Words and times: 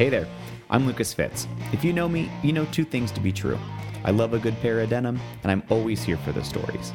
Hey 0.00 0.08
there, 0.08 0.26
I'm 0.70 0.86
Lucas 0.86 1.12
Fitz. 1.12 1.46
If 1.74 1.84
you 1.84 1.92
know 1.92 2.08
me, 2.08 2.30
you 2.42 2.54
know 2.54 2.64
two 2.64 2.84
things 2.84 3.10
to 3.10 3.20
be 3.20 3.32
true. 3.32 3.58
I 4.02 4.12
love 4.12 4.32
a 4.32 4.38
good 4.38 4.58
pair 4.62 4.80
of 4.80 4.88
denim, 4.88 5.20
and 5.42 5.52
I'm 5.52 5.62
always 5.68 6.02
here 6.02 6.16
for 6.16 6.32
the 6.32 6.42
stories. 6.42 6.92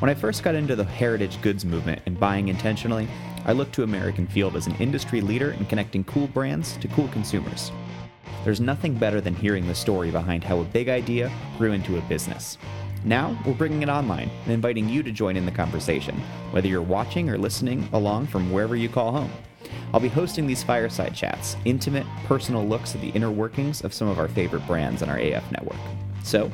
When 0.00 0.10
I 0.10 0.14
first 0.14 0.42
got 0.42 0.54
into 0.54 0.76
the 0.76 0.84
heritage 0.84 1.40
goods 1.40 1.64
movement 1.64 2.02
and 2.04 2.20
buying 2.20 2.48
intentionally, 2.48 3.08
I 3.46 3.52
looked 3.52 3.74
to 3.76 3.84
American 3.84 4.26
Field 4.26 4.54
as 4.54 4.66
an 4.66 4.76
industry 4.76 5.22
leader 5.22 5.52
in 5.52 5.64
connecting 5.64 6.04
cool 6.04 6.26
brands 6.26 6.76
to 6.82 6.88
cool 6.88 7.08
consumers. 7.08 7.72
There's 8.44 8.60
nothing 8.60 8.92
better 8.96 9.22
than 9.22 9.34
hearing 9.34 9.66
the 9.66 9.74
story 9.74 10.10
behind 10.10 10.44
how 10.44 10.60
a 10.60 10.64
big 10.64 10.90
idea 10.90 11.32
grew 11.56 11.72
into 11.72 11.96
a 11.96 12.02
business. 12.02 12.58
Now, 13.02 13.34
we're 13.46 13.54
bringing 13.54 13.82
it 13.82 13.88
online 13.88 14.28
and 14.44 14.52
inviting 14.52 14.90
you 14.90 15.02
to 15.04 15.10
join 15.10 15.38
in 15.38 15.46
the 15.46 15.52
conversation, 15.52 16.16
whether 16.50 16.68
you're 16.68 16.82
watching 16.82 17.30
or 17.30 17.38
listening 17.38 17.88
along 17.94 18.26
from 18.26 18.52
wherever 18.52 18.76
you 18.76 18.90
call 18.90 19.10
home. 19.10 19.32
I'll 19.92 20.00
be 20.00 20.08
hosting 20.08 20.46
these 20.46 20.62
fireside 20.62 21.14
chats, 21.14 21.56
intimate, 21.64 22.06
personal 22.24 22.66
looks 22.66 22.94
at 22.94 23.00
the 23.00 23.10
inner 23.10 23.30
workings 23.30 23.82
of 23.82 23.94
some 23.94 24.08
of 24.08 24.18
our 24.18 24.28
favorite 24.28 24.66
brands 24.66 25.02
on 25.02 25.08
our 25.08 25.18
AF 25.18 25.50
network. 25.52 25.78
So, 26.22 26.50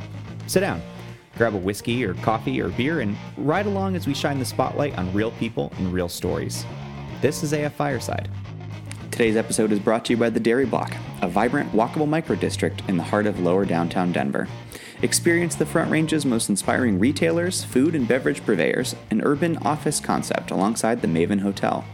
sit 0.46 0.60
down, 0.60 0.80
grab 1.36 1.54
a 1.54 1.58
whiskey 1.58 2.04
or 2.04 2.14
coffee 2.14 2.60
or 2.60 2.68
beer, 2.70 3.00
and 3.00 3.16
ride 3.36 3.66
along 3.66 3.96
as 3.96 4.06
we 4.06 4.14
shine 4.14 4.38
the 4.38 4.44
spotlight 4.44 4.96
on 4.96 5.12
real 5.12 5.30
people 5.32 5.72
and 5.78 5.92
real 5.92 6.08
stories. 6.08 6.64
This 7.20 7.42
is 7.42 7.52
AF 7.52 7.74
Fireside. 7.74 8.28
Today's 9.10 9.36
episode 9.36 9.72
is 9.72 9.78
brought 9.78 10.04
to 10.04 10.12
you 10.12 10.18
by 10.18 10.28
the 10.28 10.38
Dairy 10.38 10.66
Block, 10.66 10.94
a 11.22 11.28
vibrant, 11.28 11.72
walkable 11.72 12.06
microdistrict 12.06 12.86
in 12.86 12.98
the 12.98 13.02
heart 13.02 13.26
of 13.26 13.40
lower 13.40 13.64
downtown 13.64 14.12
Denver. 14.12 14.46
Experience 15.02 15.54
the 15.54 15.64
Front 15.64 15.90
Range's 15.90 16.26
most 16.26 16.50
inspiring 16.50 16.98
retailers, 16.98 17.64
food 17.64 17.94
and 17.94 18.06
beverage 18.06 18.44
purveyors, 18.44 18.94
and 19.10 19.24
urban 19.24 19.56
office 19.58 20.00
concept 20.00 20.50
alongside 20.50 21.00
the 21.00 21.08
Maven 21.08 21.40
Hotel. 21.40 21.84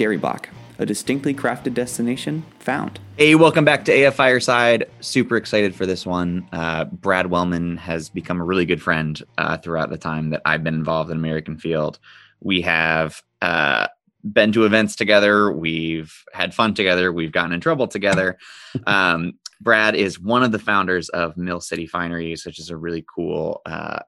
Dairy 0.00 0.16
Block, 0.16 0.48
a 0.78 0.86
distinctly 0.86 1.34
crafted 1.34 1.74
destination 1.74 2.42
found. 2.58 2.98
Hey, 3.18 3.34
welcome 3.34 3.66
back 3.66 3.84
to 3.84 4.02
AF 4.02 4.14
Fireside. 4.14 4.86
Super 5.00 5.36
excited 5.36 5.74
for 5.74 5.84
this 5.84 6.06
one. 6.06 6.48
Uh, 6.52 6.86
Brad 6.86 7.26
Wellman 7.26 7.76
has 7.76 8.08
become 8.08 8.40
a 8.40 8.44
really 8.44 8.64
good 8.64 8.80
friend 8.80 9.22
uh, 9.36 9.58
throughout 9.58 9.90
the 9.90 9.98
time 9.98 10.30
that 10.30 10.40
I've 10.46 10.64
been 10.64 10.72
involved 10.72 11.10
in 11.10 11.18
American 11.18 11.58
Field. 11.58 11.98
We 12.40 12.62
have 12.62 13.22
uh, 13.42 13.88
been 14.24 14.52
to 14.52 14.64
events 14.64 14.96
together. 14.96 15.52
We've 15.52 16.24
had 16.32 16.54
fun 16.54 16.72
together. 16.72 17.12
We've 17.12 17.30
gotten 17.30 17.52
in 17.52 17.60
trouble 17.60 17.86
together. 17.86 18.38
Um, 18.86 19.34
Brad 19.60 19.96
is 19.96 20.18
one 20.18 20.42
of 20.44 20.52
the 20.52 20.58
founders 20.58 21.10
of 21.10 21.36
Mill 21.36 21.60
City 21.60 21.86
Fineries, 21.86 22.46
which 22.46 22.58
is 22.58 22.70
a 22.70 22.76
really 22.76 23.04
cool. 23.14 23.60
Uh, 23.66 23.98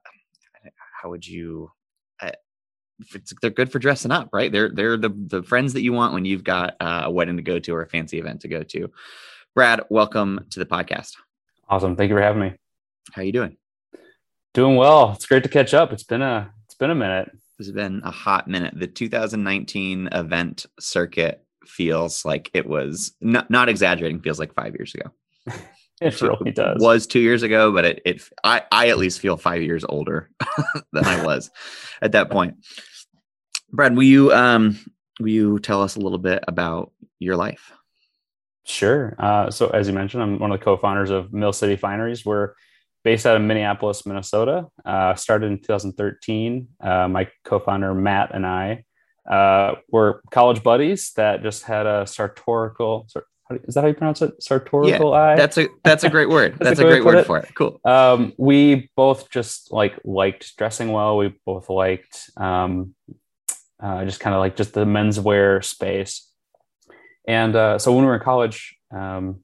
how 0.99 1.09
would 1.09 1.27
you? 1.27 1.69
They're 3.41 3.51
good 3.51 3.71
for 3.71 3.79
dressing 3.79 4.11
up, 4.11 4.29
right? 4.31 4.51
They're 4.51 4.69
they're 4.69 4.97
the 4.97 5.09
the 5.09 5.43
friends 5.43 5.73
that 5.73 5.81
you 5.81 5.93
want 5.93 6.13
when 6.13 6.25
you've 6.25 6.43
got 6.43 6.75
uh, 6.79 7.03
a 7.05 7.11
wedding 7.11 7.37
to 7.37 7.43
go 7.43 7.59
to 7.59 7.73
or 7.73 7.81
a 7.81 7.87
fancy 7.87 8.19
event 8.19 8.41
to 8.41 8.47
go 8.47 8.63
to. 8.63 8.91
Brad, 9.55 9.81
welcome 9.89 10.45
to 10.51 10.59
the 10.59 10.65
podcast. 10.65 11.13
Awesome, 11.67 11.95
thank 11.95 12.09
you 12.09 12.15
for 12.15 12.21
having 12.21 12.41
me. 12.41 12.53
How 13.11 13.21
you 13.21 13.31
doing? 13.31 13.57
Doing 14.53 14.75
well. 14.75 15.13
It's 15.13 15.25
great 15.25 15.43
to 15.43 15.49
catch 15.49 15.73
up. 15.73 15.91
It's 15.91 16.03
been 16.03 16.21
a 16.21 16.51
it's 16.65 16.75
been 16.75 16.91
a 16.91 16.95
minute. 16.95 17.31
It's 17.59 17.71
been 17.71 18.01
a 18.03 18.11
hot 18.11 18.47
minute. 18.47 18.73
The 18.75 18.87
2019 18.87 20.09
event 20.11 20.65
circuit 20.79 21.43
feels 21.65 22.25
like 22.25 22.49
it 22.53 22.67
was 22.67 23.13
not, 23.21 23.49
not 23.49 23.69
exaggerating. 23.69 24.21
Feels 24.21 24.39
like 24.39 24.53
five 24.53 24.75
years 24.75 24.93
ago. 24.95 25.11
it 26.01 26.21
really 26.21 26.51
does. 26.51 26.81
Was 26.81 27.07
two 27.07 27.19
years 27.19 27.43
ago, 27.43 27.71
but 27.71 27.85
it, 27.85 28.01
it 28.05 28.29
I, 28.43 28.63
I 28.71 28.89
at 28.89 28.97
least 28.97 29.19
feel 29.19 29.37
five 29.37 29.61
years 29.61 29.85
older 29.87 30.29
than 30.93 31.05
I 31.05 31.23
was 31.25 31.51
at 32.01 32.13
that 32.13 32.29
point. 32.29 32.55
Brad, 33.71 33.95
will 33.95 34.03
you 34.03 34.31
um 34.33 34.79
will 35.19 35.29
you 35.29 35.59
tell 35.59 35.81
us 35.81 35.95
a 35.95 35.99
little 35.99 36.17
bit 36.17 36.43
about 36.47 36.91
your 37.19 37.35
life? 37.35 37.71
Sure. 38.65 39.15
Uh, 39.19 39.51
so 39.51 39.67
as 39.69 39.87
you 39.87 39.93
mentioned, 39.93 40.23
I'm 40.23 40.39
one 40.39 40.51
of 40.51 40.59
the 40.59 40.63
co-founders 40.63 41.09
of 41.09 41.33
Mill 41.33 41.53
City 41.53 41.75
Fineries. 41.75 42.25
We're 42.25 42.53
based 43.03 43.25
out 43.25 43.35
of 43.35 43.41
Minneapolis, 43.41 44.05
Minnesota. 44.05 44.67
Uh, 44.85 45.15
started 45.15 45.47
in 45.47 45.59
2013. 45.59 46.69
Uh, 46.79 47.07
my 47.09 47.27
co-founder 47.43 47.93
Matt 47.93 48.33
and 48.33 48.45
I 48.45 48.85
uh, 49.29 49.75
were 49.89 50.21
college 50.31 50.63
buddies 50.63 51.11
that 51.13 51.43
just 51.43 51.63
had 51.63 51.85
a 51.85 52.07
sartorial 52.07 53.07
is 53.51 53.75
that 53.75 53.81
how 53.81 53.87
you 53.87 53.93
pronounce 53.93 54.21
it? 54.21 54.41
Sartorial 54.41 55.11
yeah, 55.11 55.17
eye. 55.17 55.35
That's 55.35 55.57
a 55.57 55.67
that's 55.83 56.03
a 56.03 56.09
great 56.09 56.29
word. 56.29 56.53
that's, 56.59 56.69
that's, 56.69 56.79
a, 56.79 56.83
great 56.83 57.05
word 57.05 57.17
it. 57.17 57.25
for 57.25 57.37
it. 57.39 57.53
Cool. 57.55 57.79
Um, 57.85 58.33
we 58.37 58.89
both 58.95 59.29
just 59.29 59.71
like 59.71 59.99
liked 60.03 60.57
dressing 60.57 60.91
well. 60.91 61.17
We 61.17 61.33
both 61.45 61.69
liked 61.69 62.29
um, 62.37 62.95
uh, 63.81 64.05
just 64.05 64.19
kind 64.19 64.33
of 64.33 64.39
like 64.39 64.55
just 64.55 64.73
the 64.73 64.85
menswear 64.85 65.63
space. 65.63 66.29
And 67.27 67.55
uh, 67.55 67.79
so 67.79 67.93
when 67.93 68.01
we 68.03 68.07
were 68.07 68.15
in 68.15 68.21
college, 68.21 68.75
um, 68.91 69.43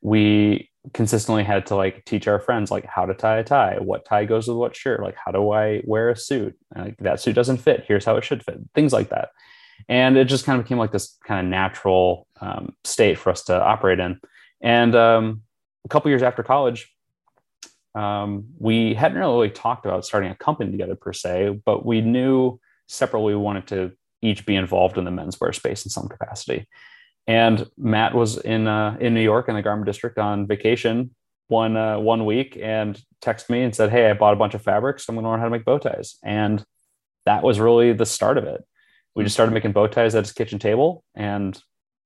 we 0.00 0.70
consistently 0.92 1.44
had 1.44 1.66
to 1.66 1.76
like 1.76 2.04
teach 2.04 2.26
our 2.26 2.40
friends 2.40 2.70
like 2.70 2.84
how 2.84 3.06
to 3.06 3.14
tie 3.14 3.38
a 3.38 3.44
tie, 3.44 3.78
what 3.78 4.04
tie 4.04 4.24
goes 4.24 4.48
with 4.48 4.56
what 4.56 4.74
shirt, 4.74 5.02
like 5.02 5.16
how 5.22 5.30
do 5.30 5.52
I 5.52 5.82
wear 5.84 6.10
a 6.10 6.16
suit? 6.16 6.56
Like 6.74 6.96
that 6.98 7.20
suit 7.20 7.34
doesn't 7.34 7.58
fit. 7.58 7.84
Here's 7.86 8.04
how 8.04 8.16
it 8.16 8.24
should 8.24 8.44
fit. 8.44 8.58
Things 8.74 8.92
like 8.92 9.10
that 9.10 9.30
and 9.88 10.16
it 10.16 10.24
just 10.26 10.44
kind 10.44 10.58
of 10.58 10.64
became 10.64 10.78
like 10.78 10.92
this 10.92 11.16
kind 11.26 11.44
of 11.44 11.50
natural 11.50 12.26
um, 12.40 12.74
state 12.84 13.18
for 13.18 13.30
us 13.30 13.44
to 13.44 13.62
operate 13.62 14.00
in. 14.00 14.20
And 14.60 14.94
um, 14.94 15.42
a 15.84 15.88
couple 15.88 16.10
years 16.10 16.22
after 16.22 16.42
college 16.42 16.92
um, 17.94 18.46
we 18.58 18.94
hadn't 18.94 19.18
really 19.18 19.50
talked 19.50 19.84
about 19.84 20.06
starting 20.06 20.30
a 20.30 20.34
company 20.34 20.70
together 20.70 20.94
per 20.94 21.12
se 21.12 21.60
but 21.64 21.84
we 21.84 22.00
knew 22.00 22.58
separately 22.88 23.34
we 23.34 23.40
wanted 23.40 23.66
to 23.68 23.92
each 24.22 24.46
be 24.46 24.54
involved 24.54 24.98
in 24.98 25.04
the 25.04 25.10
menswear 25.10 25.54
space 25.54 25.84
in 25.84 25.90
some 25.90 26.08
capacity. 26.08 26.66
And 27.26 27.68
matt 27.76 28.14
was 28.14 28.38
in 28.38 28.66
uh, 28.66 28.96
in 29.00 29.14
new 29.14 29.22
york 29.22 29.48
in 29.48 29.54
the 29.54 29.62
garment 29.62 29.86
district 29.86 30.18
on 30.18 30.46
vacation 30.46 31.14
one 31.48 31.76
uh, 31.76 31.98
one 31.98 32.24
week 32.24 32.58
and 32.60 33.00
texted 33.20 33.50
me 33.50 33.62
and 33.62 33.74
said 33.74 33.90
hey 33.90 34.10
i 34.10 34.14
bought 34.14 34.32
a 34.32 34.36
bunch 34.36 34.54
of 34.54 34.62
fabrics. 34.62 35.08
I'm 35.08 35.14
going 35.14 35.24
to 35.24 35.30
learn 35.30 35.40
how 35.40 35.46
to 35.46 35.50
make 35.50 35.64
bow 35.64 35.78
ties. 35.78 36.16
And 36.22 36.64
that 37.26 37.42
was 37.42 37.60
really 37.60 37.92
the 37.92 38.06
start 38.06 38.38
of 38.38 38.44
it 38.44 38.64
we 39.14 39.24
just 39.24 39.34
started 39.34 39.52
making 39.52 39.72
bow 39.72 39.86
ties 39.86 40.14
at 40.14 40.24
his 40.24 40.32
kitchen 40.32 40.58
table 40.58 41.04
and 41.14 41.60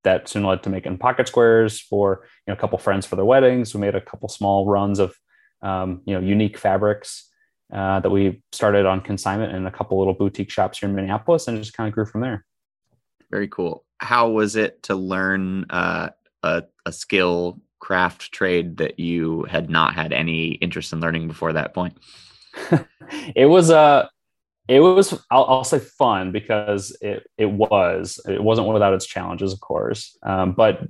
that 0.04 0.28
soon 0.28 0.44
led 0.44 0.62
to 0.62 0.70
making 0.70 0.98
pocket 0.98 1.26
squares 1.26 1.80
for 1.80 2.22
you 2.46 2.52
know 2.52 2.54
a 2.54 2.60
couple 2.60 2.78
friends 2.78 3.04
for 3.04 3.16
their 3.16 3.24
weddings. 3.24 3.74
We 3.74 3.80
made 3.80 3.94
a 3.94 4.00
couple 4.00 4.28
small 4.28 4.66
runs 4.66 4.98
of 4.98 5.14
um, 5.62 6.02
you 6.06 6.14
know 6.14 6.20
unique 6.20 6.56
fabrics 6.56 7.28
uh, 7.72 8.00
that 8.00 8.10
we 8.10 8.42
started 8.52 8.86
on 8.86 9.00
consignment 9.00 9.54
in 9.54 9.66
a 9.66 9.70
couple 9.70 9.98
little 9.98 10.14
boutique 10.14 10.50
shops 10.50 10.78
here 10.78 10.88
in 10.88 10.94
minneapolis 10.94 11.48
and 11.48 11.58
just 11.58 11.74
kind 11.74 11.88
of 11.88 11.94
grew 11.94 12.06
from 12.06 12.20
there. 12.20 12.44
Very 13.30 13.48
cool. 13.48 13.84
How 13.98 14.30
was 14.30 14.54
it 14.54 14.84
to 14.84 14.94
learn 14.94 15.66
uh, 15.70 16.10
a, 16.44 16.62
a 16.84 16.92
skill 16.92 17.60
craft 17.80 18.30
trade 18.30 18.76
that 18.76 19.00
you 19.00 19.42
had 19.44 19.68
not 19.68 19.94
had 19.94 20.12
any 20.12 20.52
interest 20.52 20.92
in 20.92 21.00
learning 21.00 21.26
before 21.26 21.52
that 21.52 21.74
point? 21.74 21.98
It 23.36 23.46
was 23.46 23.70
a 23.70 23.78
uh, 23.78 24.08
it 24.68 24.80
was 24.80 25.12
I'll, 25.30 25.44
I'll, 25.44 25.64
say 25.64 25.78
fun 25.78 26.32
because 26.32 26.96
it 27.00 27.26
it 27.38 27.46
was. 27.46 28.20
It 28.28 28.42
wasn't 28.42 28.68
without 28.68 28.94
its 28.94 29.06
challenges 29.06 29.52
of 29.52 29.60
course. 29.60 30.16
Um, 30.22 30.52
but 30.52 30.82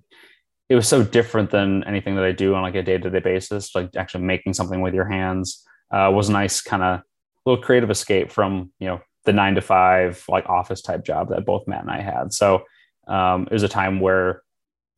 it 0.69 0.75
was 0.75 0.89
so 0.89 1.05
different 1.05 1.51
than 1.51 1.85
anything 1.85 2.17
that 2.17 2.25
i 2.25 2.33
do 2.33 2.55
on 2.55 2.63
like 2.63 2.75
a 2.75 2.83
day-to-day 2.83 3.21
basis 3.21 3.73
like 3.75 3.89
actually 3.97 4.25
making 4.25 4.53
something 4.53 4.81
with 4.81 4.95
your 4.95 5.09
hands 5.09 5.65
uh, 5.93 6.11
was 6.13 6.29
a 6.29 6.33
nice 6.33 6.61
kind 6.61 6.83
of 6.83 7.01
little 7.45 7.63
creative 7.63 7.91
escape 7.91 8.31
from 8.31 8.73
you 8.81 8.87
know 8.87 9.01
the 9.25 9.33
nine 9.33 9.55
to 9.55 9.61
five 9.61 10.25
like 10.29 10.49
office 10.49 10.83
type 10.83 11.05
job 11.05 11.29
that 11.29 11.45
both 11.45 11.67
matt 11.67 11.83
and 11.83 11.91
i 11.91 12.01
had. 12.01 12.33
So 12.33 12.65
um, 13.07 13.43
it 13.45 13.53
was 13.53 13.63
a 13.63 13.69
time 13.69 14.01
where 14.01 14.43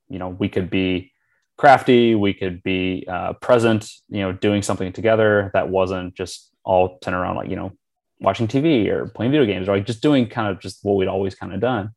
you 0.08 0.18
know 0.18 0.28
we 0.28 0.48
could 0.48 0.70
be 0.70 1.12
crafty 1.56 2.14
we 2.14 2.32
could 2.32 2.62
be 2.62 3.04
uh, 3.10 3.32
present 3.34 3.90
you 4.08 4.20
know 4.20 4.32
doing 4.32 4.62
something 4.62 4.92
together 4.92 5.50
that 5.54 5.68
wasn't 5.68 6.14
just 6.14 6.50
all 6.64 6.98
centered 7.02 7.20
around 7.20 7.36
like 7.36 7.50
you 7.50 7.56
know 7.56 7.72
watching 8.20 8.48
TV 8.48 8.88
or 8.88 9.06
playing 9.06 9.32
video 9.32 9.46
games 9.46 9.68
or 9.68 9.76
like 9.76 9.86
just 9.86 10.02
doing 10.02 10.28
kind 10.28 10.48
of 10.48 10.60
just 10.60 10.80
what 10.82 10.96
we'd 10.96 11.08
always 11.08 11.34
kind 11.34 11.52
of 11.52 11.60
done. 11.60 11.90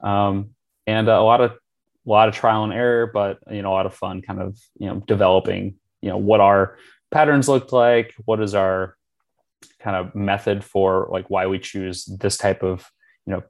Um, 0.00 0.50
and 0.86 1.08
uh, 1.08 1.12
a 1.12 1.22
lot 1.22 1.40
of 1.40 1.52
a 1.52 2.10
lot 2.10 2.28
of 2.28 2.34
trial 2.34 2.64
and 2.64 2.72
error, 2.72 3.06
but 3.06 3.38
you 3.50 3.62
know 3.62 3.70
a 3.70 3.74
lot 3.74 3.86
of 3.86 3.94
fun 3.94 4.22
kind 4.22 4.40
of 4.40 4.58
you 4.78 4.88
know 4.88 5.02
developing 5.06 5.76
you 6.00 6.08
know 6.08 6.16
what 6.16 6.40
our 6.40 6.78
patterns 7.10 7.48
looked 7.48 7.72
like, 7.72 8.14
what 8.24 8.40
is 8.40 8.54
our 8.54 8.96
kind 9.80 9.96
of 9.96 10.14
method 10.14 10.64
for 10.64 11.08
like 11.10 11.28
why 11.30 11.46
we 11.46 11.58
choose 11.58 12.04
this 12.04 12.36
type 12.36 12.62
of 12.62 12.90
you 13.26 13.32
know 13.32 13.42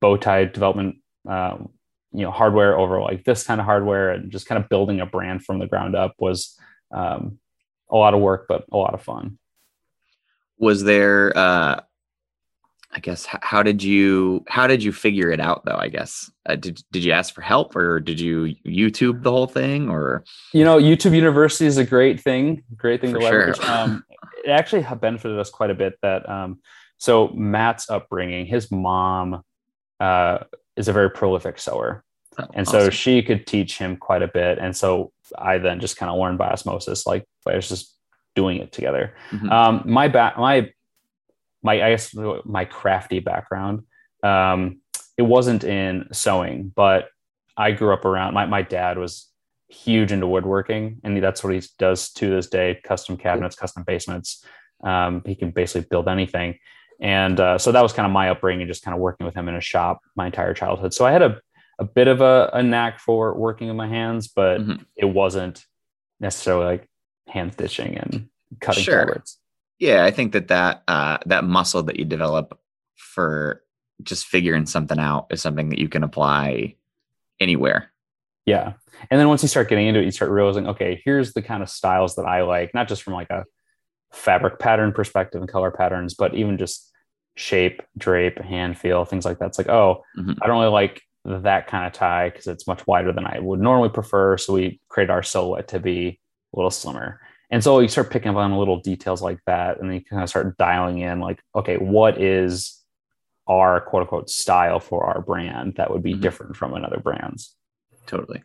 bow 0.00 0.16
tie 0.16 0.44
development 0.44 0.96
um, 1.28 1.70
you 2.12 2.22
know 2.22 2.30
hardware 2.30 2.78
over 2.78 3.00
like 3.00 3.24
this 3.24 3.44
kind 3.44 3.60
of 3.60 3.64
hardware 3.64 4.10
and 4.10 4.30
just 4.30 4.46
kind 4.46 4.62
of 4.62 4.68
building 4.68 5.00
a 5.00 5.06
brand 5.06 5.44
from 5.44 5.58
the 5.58 5.66
ground 5.66 5.94
up 5.94 6.14
was 6.18 6.58
um, 6.92 7.38
a 7.90 7.96
lot 7.96 8.14
of 8.14 8.20
work 8.20 8.46
but 8.48 8.64
a 8.72 8.76
lot 8.76 8.94
of 8.94 9.02
fun 9.02 9.38
was 10.60 10.84
there 10.84 11.36
uh 11.36 11.80
i 12.92 13.00
guess 13.00 13.26
how 13.26 13.62
did 13.62 13.82
you 13.82 14.44
how 14.48 14.66
did 14.66 14.82
you 14.82 14.92
figure 14.92 15.30
it 15.30 15.40
out 15.40 15.64
though 15.64 15.76
i 15.76 15.88
guess? 15.88 16.30
Uh, 16.46 16.56
did, 16.56 16.82
did 16.92 17.02
you 17.02 17.12
ask 17.12 17.34
for 17.34 17.40
help 17.40 17.74
or 17.74 17.98
did 17.98 18.20
you 18.20 18.54
youtube 18.66 19.22
the 19.22 19.30
whole 19.30 19.46
thing 19.46 19.88
or? 19.88 20.24
You 20.52 20.64
know 20.64 20.78
youtube 20.78 21.14
university 21.14 21.66
is 21.66 21.78
a 21.78 21.84
great 21.84 22.20
thing 22.20 22.62
great 22.76 23.00
thing 23.00 23.12
for 23.12 23.18
to 23.18 23.24
leverage. 23.24 23.56
sure. 23.56 23.70
um, 23.70 24.04
it 24.44 24.50
actually 24.50 24.86
benefited 25.00 25.38
us 25.38 25.50
quite 25.50 25.70
a 25.70 25.74
bit 25.74 25.94
that 26.02 26.28
um, 26.28 26.60
so 26.98 27.28
matt's 27.28 27.88
upbringing 27.88 28.46
his 28.46 28.70
mom 28.70 29.42
uh, 30.00 30.38
is 30.76 30.88
a 30.88 30.92
very 30.92 31.10
prolific 31.10 31.58
sewer. 31.58 32.02
Oh, 32.38 32.46
and 32.54 32.66
so 32.66 32.90
she 32.90 33.22
could 33.22 33.46
teach 33.46 33.76
him 33.76 33.96
quite 33.96 34.22
a 34.22 34.28
bit. 34.28 34.58
And 34.58 34.76
so 34.76 35.12
i 35.38 35.58
then 35.58 35.78
just 35.80 35.96
kind 35.96 36.10
of 36.10 36.18
learned 36.18 36.38
by 36.38 36.48
osmosis 36.48 37.06
like 37.06 37.24
by 37.44 37.58
just 37.58 37.96
doing 38.40 38.56
it 38.64 38.70
together. 38.78 39.04
Mhm. 39.32 39.48
um 39.58 39.74
my 39.98 40.06
back 40.16 40.32
my 40.48 40.56
my 41.66 41.74
i 41.86 41.88
guess 41.92 42.04
my 42.58 42.64
crafty 42.78 43.20
background 43.30 43.76
um 44.32 44.60
it 45.20 45.26
wasn't 45.34 45.62
in 45.78 45.92
sewing 46.12 46.56
but 46.82 47.00
i 47.66 47.68
grew 47.78 47.92
up 47.96 48.04
around 48.10 48.30
my, 48.38 48.44
my 48.46 48.62
dad 48.76 48.94
was 49.04 49.12
huge 49.84 50.10
into 50.14 50.26
woodworking 50.34 50.84
and 51.04 51.10
that's 51.24 51.42
what 51.44 51.52
he 51.54 51.60
does 51.78 52.00
to 52.18 52.24
this 52.34 52.48
day 52.58 52.68
custom 52.90 53.16
cabinets 53.16 53.56
custom 53.62 53.82
basements. 53.92 54.28
Um, 54.92 55.22
he 55.30 55.34
can 55.40 55.50
basically 55.60 55.86
build 55.92 56.08
anything. 56.08 56.50
And 57.00 57.38
uh, 57.38 57.56
so 57.58 57.70
that 57.72 57.82
was 57.86 57.92
kind 57.92 58.06
of 58.08 58.12
my 58.20 58.26
upbringing 58.32 58.66
just 58.66 58.82
kind 58.84 58.94
of 58.96 59.00
working 59.00 59.26
with 59.26 59.36
him 59.38 59.46
in 59.50 59.54
a 59.54 59.60
shop 59.72 60.00
my 60.20 60.26
entire 60.26 60.54
childhood. 60.54 60.92
So 60.96 61.02
i 61.08 61.12
had 61.16 61.22
a, 61.22 61.32
a 61.78 61.84
bit 61.98 62.08
of 62.08 62.18
a, 62.20 62.50
a 62.60 62.62
knack 62.70 62.98
for 63.06 63.22
working 63.46 63.68
with 63.68 63.76
my 63.84 63.86
hands 63.98 64.22
but 64.40 64.56
Mhm. 64.60 64.84
it 64.96 65.08
wasn't 65.20 65.56
necessarily 66.18 66.66
like 66.72 66.89
hand 67.30 67.52
stitching 67.52 67.96
and 67.96 68.28
cutting 68.60 68.82
Sure. 68.82 69.00
fabrics 69.06 69.38
Yeah, 69.78 70.04
I 70.04 70.10
think 70.10 70.32
that 70.32 70.48
that 70.48 70.82
uh, 70.88 71.18
that 71.26 71.44
muscle 71.44 71.82
that 71.84 71.98
you 71.98 72.04
develop 72.04 72.58
for 72.96 73.62
just 74.02 74.26
figuring 74.26 74.66
something 74.66 74.98
out 74.98 75.26
is 75.30 75.40
something 75.40 75.68
that 75.70 75.78
you 75.78 75.88
can 75.88 76.02
apply 76.02 76.74
anywhere. 77.40 77.90
Yeah. 78.46 78.74
And 79.10 79.20
then 79.20 79.28
once 79.28 79.42
you 79.42 79.48
start 79.48 79.68
getting 79.68 79.86
into 79.86 80.00
it, 80.00 80.04
you 80.04 80.10
start 80.10 80.30
realizing, 80.30 80.66
okay, 80.66 81.00
here's 81.04 81.32
the 81.32 81.42
kind 81.42 81.62
of 81.62 81.68
styles 81.70 82.16
that 82.16 82.24
I 82.26 82.42
like, 82.42 82.74
not 82.74 82.88
just 82.88 83.02
from 83.02 83.14
like 83.14 83.30
a 83.30 83.44
fabric 84.12 84.58
pattern 84.58 84.92
perspective 84.92 85.40
and 85.40 85.50
color 85.50 85.70
patterns, 85.70 86.14
but 86.14 86.34
even 86.34 86.58
just 86.58 86.90
shape, 87.36 87.82
drape, 87.96 88.38
hand 88.38 88.78
feel, 88.78 89.04
things 89.04 89.24
like 89.24 89.38
that. 89.38 89.46
It's 89.46 89.58
like, 89.58 89.68
oh, 89.68 90.02
Mhm. 90.18 90.36
I 90.42 90.46
don't 90.46 90.58
really 90.58 90.72
like 90.72 91.02
that 91.24 91.66
kind 91.68 91.86
of 91.86 91.92
tie 91.92 92.28
because 92.30 92.46
it's 92.46 92.66
much 92.66 92.86
wider 92.86 93.12
than 93.12 93.26
I 93.26 93.38
would 93.38 93.60
normally 93.60 93.90
prefer. 93.90 94.36
So 94.36 94.54
we 94.54 94.80
create 94.88 95.10
our 95.10 95.22
silhouette 95.22 95.68
to 95.68 95.78
be 95.78 96.18
a 96.54 96.56
little 96.58 96.70
slimmer. 96.70 97.20
And 97.50 97.62
so 97.64 97.80
you 97.80 97.88
start 97.88 98.10
picking 98.10 98.30
up 98.30 98.36
on 98.36 98.56
little 98.56 98.80
details 98.80 99.22
like 99.22 99.38
that. 99.46 99.80
And 99.80 99.88
then 99.88 99.96
you 99.96 100.04
kind 100.04 100.22
of 100.22 100.28
start 100.28 100.56
dialing 100.56 100.98
in 100.98 101.20
like, 101.20 101.42
okay, 101.56 101.76
what 101.78 102.20
is 102.20 102.76
our 103.48 103.80
quote 103.80 104.02
unquote 104.02 104.30
style 104.30 104.78
for 104.78 105.04
our 105.04 105.20
brand 105.20 105.74
that 105.76 105.90
would 105.90 106.02
be 106.02 106.14
Mhm. 106.14 106.20
different 106.20 106.56
from 106.56 106.74
another 106.74 106.98
brand's? 106.98 107.56
Totally. 108.06 108.42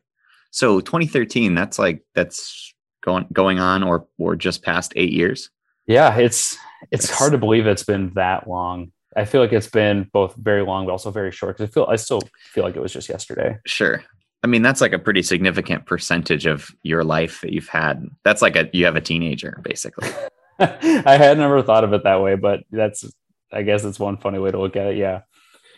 So 0.52 0.80
2013, 0.80 1.54
that's 1.54 1.78
like 1.78 2.04
that's 2.16 2.74
going 3.04 3.28
going 3.31 3.60
on 3.60 3.84
or 3.84 4.08
or 4.18 4.36
just 4.36 4.63
past 4.63 4.94
eight 4.96 5.12
years. 5.12 5.50
Yeah, 5.86 6.18
it's 6.18 6.58
it's 6.92 7.06
That's- 7.08 7.19
hard 7.19 7.31
to 7.34 7.38
believe 7.38 7.68
it's 7.68 7.84
been 7.84 8.12
that 8.16 8.48
long. 8.48 8.92
I 9.16 9.25
feel 9.25 9.40
like 9.42 9.54
it's 9.54 9.68
been 9.69 10.10
both 10.12 10.36
very 10.36 10.63
long, 10.63 10.86
but 10.86 10.92
also 10.94 11.12
very 11.12 11.31
short. 11.31 11.58
Because 11.58 11.69
I 11.69 11.74
feel 11.74 11.86
I 11.90 11.96
still 11.98 12.22
feel 12.51 12.63
like 12.63 12.75
it 12.75 12.81
was 12.81 12.92
just 12.94 13.08
yesterday. 13.10 13.58
Sure. 13.66 14.04
I 14.46 14.48
mean, 14.48 14.62
that's 14.62 14.80
like 14.80 14.94
a 14.94 15.00
pretty 15.00 15.24
significant 15.24 15.88
percentage 15.88 16.46
of 16.46 16.70
your 16.84 17.04
life 17.04 17.42
that 17.42 17.52
you've 17.52 17.68
had. 17.68 18.08
That's 18.24 18.44
like 18.44 18.56
a 18.56 18.70
you 18.74 18.86
have 18.86 18.96
a 18.96 19.02
teenager, 19.02 19.60
basically. 19.64 20.08
I 20.60 21.18
had 21.18 21.40
never 21.40 21.64
thought 21.64 21.84
of 21.84 21.94
it 21.94 22.04
that 22.04 22.22
way, 22.22 22.36
but 22.36 22.60
that's 22.70 23.04
I 23.52 23.64
guess 23.64 23.84
it's 23.84 24.00
one 24.00 24.18
funny 24.18 24.38
way 24.38 24.52
to 24.52 24.60
look 24.60 24.76
at 24.76 24.86
it. 24.86 24.98
Yeah. 24.98 25.22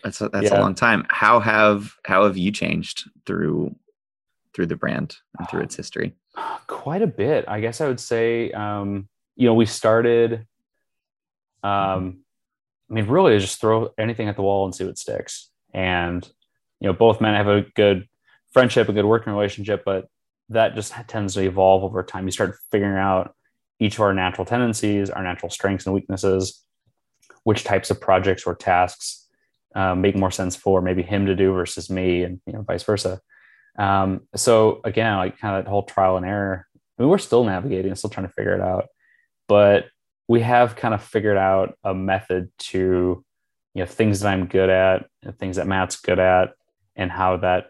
That's 0.03 0.19
a, 0.19 0.27
that's 0.27 0.51
a 0.51 0.55
Yeah. 0.55 0.59
long 0.59 0.75
time. 0.75 1.05
How 1.07 1.39
have 1.39 1.93
how 2.03 2.25
have 2.25 2.35
you 2.35 2.51
changed 2.51 3.09
through 3.25 3.73
through 4.53 4.65
the 4.65 4.75
brand 4.75 5.15
and 5.39 5.47
through 5.47 5.61
its 5.61 5.77
history? 5.77 6.13
quite 6.67 7.01
a 7.01 7.07
bit 7.07 7.45
i 7.47 7.59
guess 7.59 7.81
i 7.81 7.87
would 7.87 7.99
say 7.99 8.51
um 8.51 9.07
you 9.37 9.47
know 9.47 9.55
we 9.55 9.65
started 9.65 10.45
um 11.63 12.19
i 12.89 12.93
mean 12.93 13.07
really 13.07 13.39
just 13.39 13.59
throw 13.59 13.89
anything 13.97 14.27
at 14.27 14.35
the 14.35 14.41
wall 14.43 14.65
and 14.65 14.75
see 14.75 14.83
what 14.85 14.97
sticks 14.99 15.49
and 15.73 16.29
you 16.79 16.87
know 16.87 16.93
both 16.93 17.21
men 17.21 17.33
have 17.33 17.47
a 17.47 17.61
good 17.75 18.07
friendship 18.53 18.89
a 18.89 18.93
good 18.93 19.05
working 19.05 19.33
relationship 19.33 19.83
but 19.85 20.07
that 20.49 20.75
just 20.75 20.93
tends 21.07 21.33
to 21.33 21.41
evolve 21.41 21.83
over 21.83 22.03
time 22.03 22.25
you 22.25 22.31
start 22.31 22.55
figuring 22.71 22.97
out 22.97 23.33
each 23.79 23.95
of 23.95 24.01
our 24.01 24.13
natural 24.13 24.45
tendencies 24.45 25.09
our 25.09 25.23
natural 25.23 25.49
strengths 25.49 25.85
and 25.85 25.93
weaknesses 25.93 26.63
which 27.43 27.63
types 27.63 27.89
of 27.89 28.01
projects 28.01 28.45
or 28.45 28.55
tasks 28.55 29.27
um, 29.75 30.01
make 30.01 30.15
more 30.15 30.31
sense 30.31 30.55
for 30.55 30.81
maybe 30.81 31.03
him 31.03 31.25
to 31.25 31.35
do 31.35 31.53
versus 31.53 31.89
me 31.89 32.23
and 32.23 32.39
you 32.45 32.53
know 32.53 32.61
vice 32.61 32.83
versa 32.83 33.19
um, 33.77 34.21
so 34.35 34.81
again, 34.83 35.15
like 35.17 35.37
kind 35.37 35.55
of 35.55 35.63
that 35.63 35.69
whole 35.69 35.83
trial 35.83 36.17
and 36.17 36.25
error. 36.25 36.65
I 36.97 37.01
mean, 37.01 37.09
we're 37.09 37.17
still 37.19 37.43
navigating, 37.43 37.93
still 37.95 38.09
trying 38.09 38.27
to 38.27 38.33
figure 38.33 38.55
it 38.55 38.61
out, 38.61 38.87
but 39.47 39.85
we 40.27 40.41
have 40.41 40.75
kind 40.75 40.93
of 40.93 41.03
figured 41.03 41.37
out 41.37 41.77
a 41.83 41.93
method 41.93 42.49
to, 42.57 43.23
you 43.73 43.83
know, 43.83 43.85
things 43.85 44.21
that 44.21 44.33
I'm 44.33 44.47
good 44.47 44.69
at, 44.69 45.05
things 45.37 45.57
that 45.57 45.67
Matt's 45.67 45.97
good 45.97 46.19
at, 46.19 46.53
and 46.95 47.11
how 47.11 47.37
that 47.37 47.67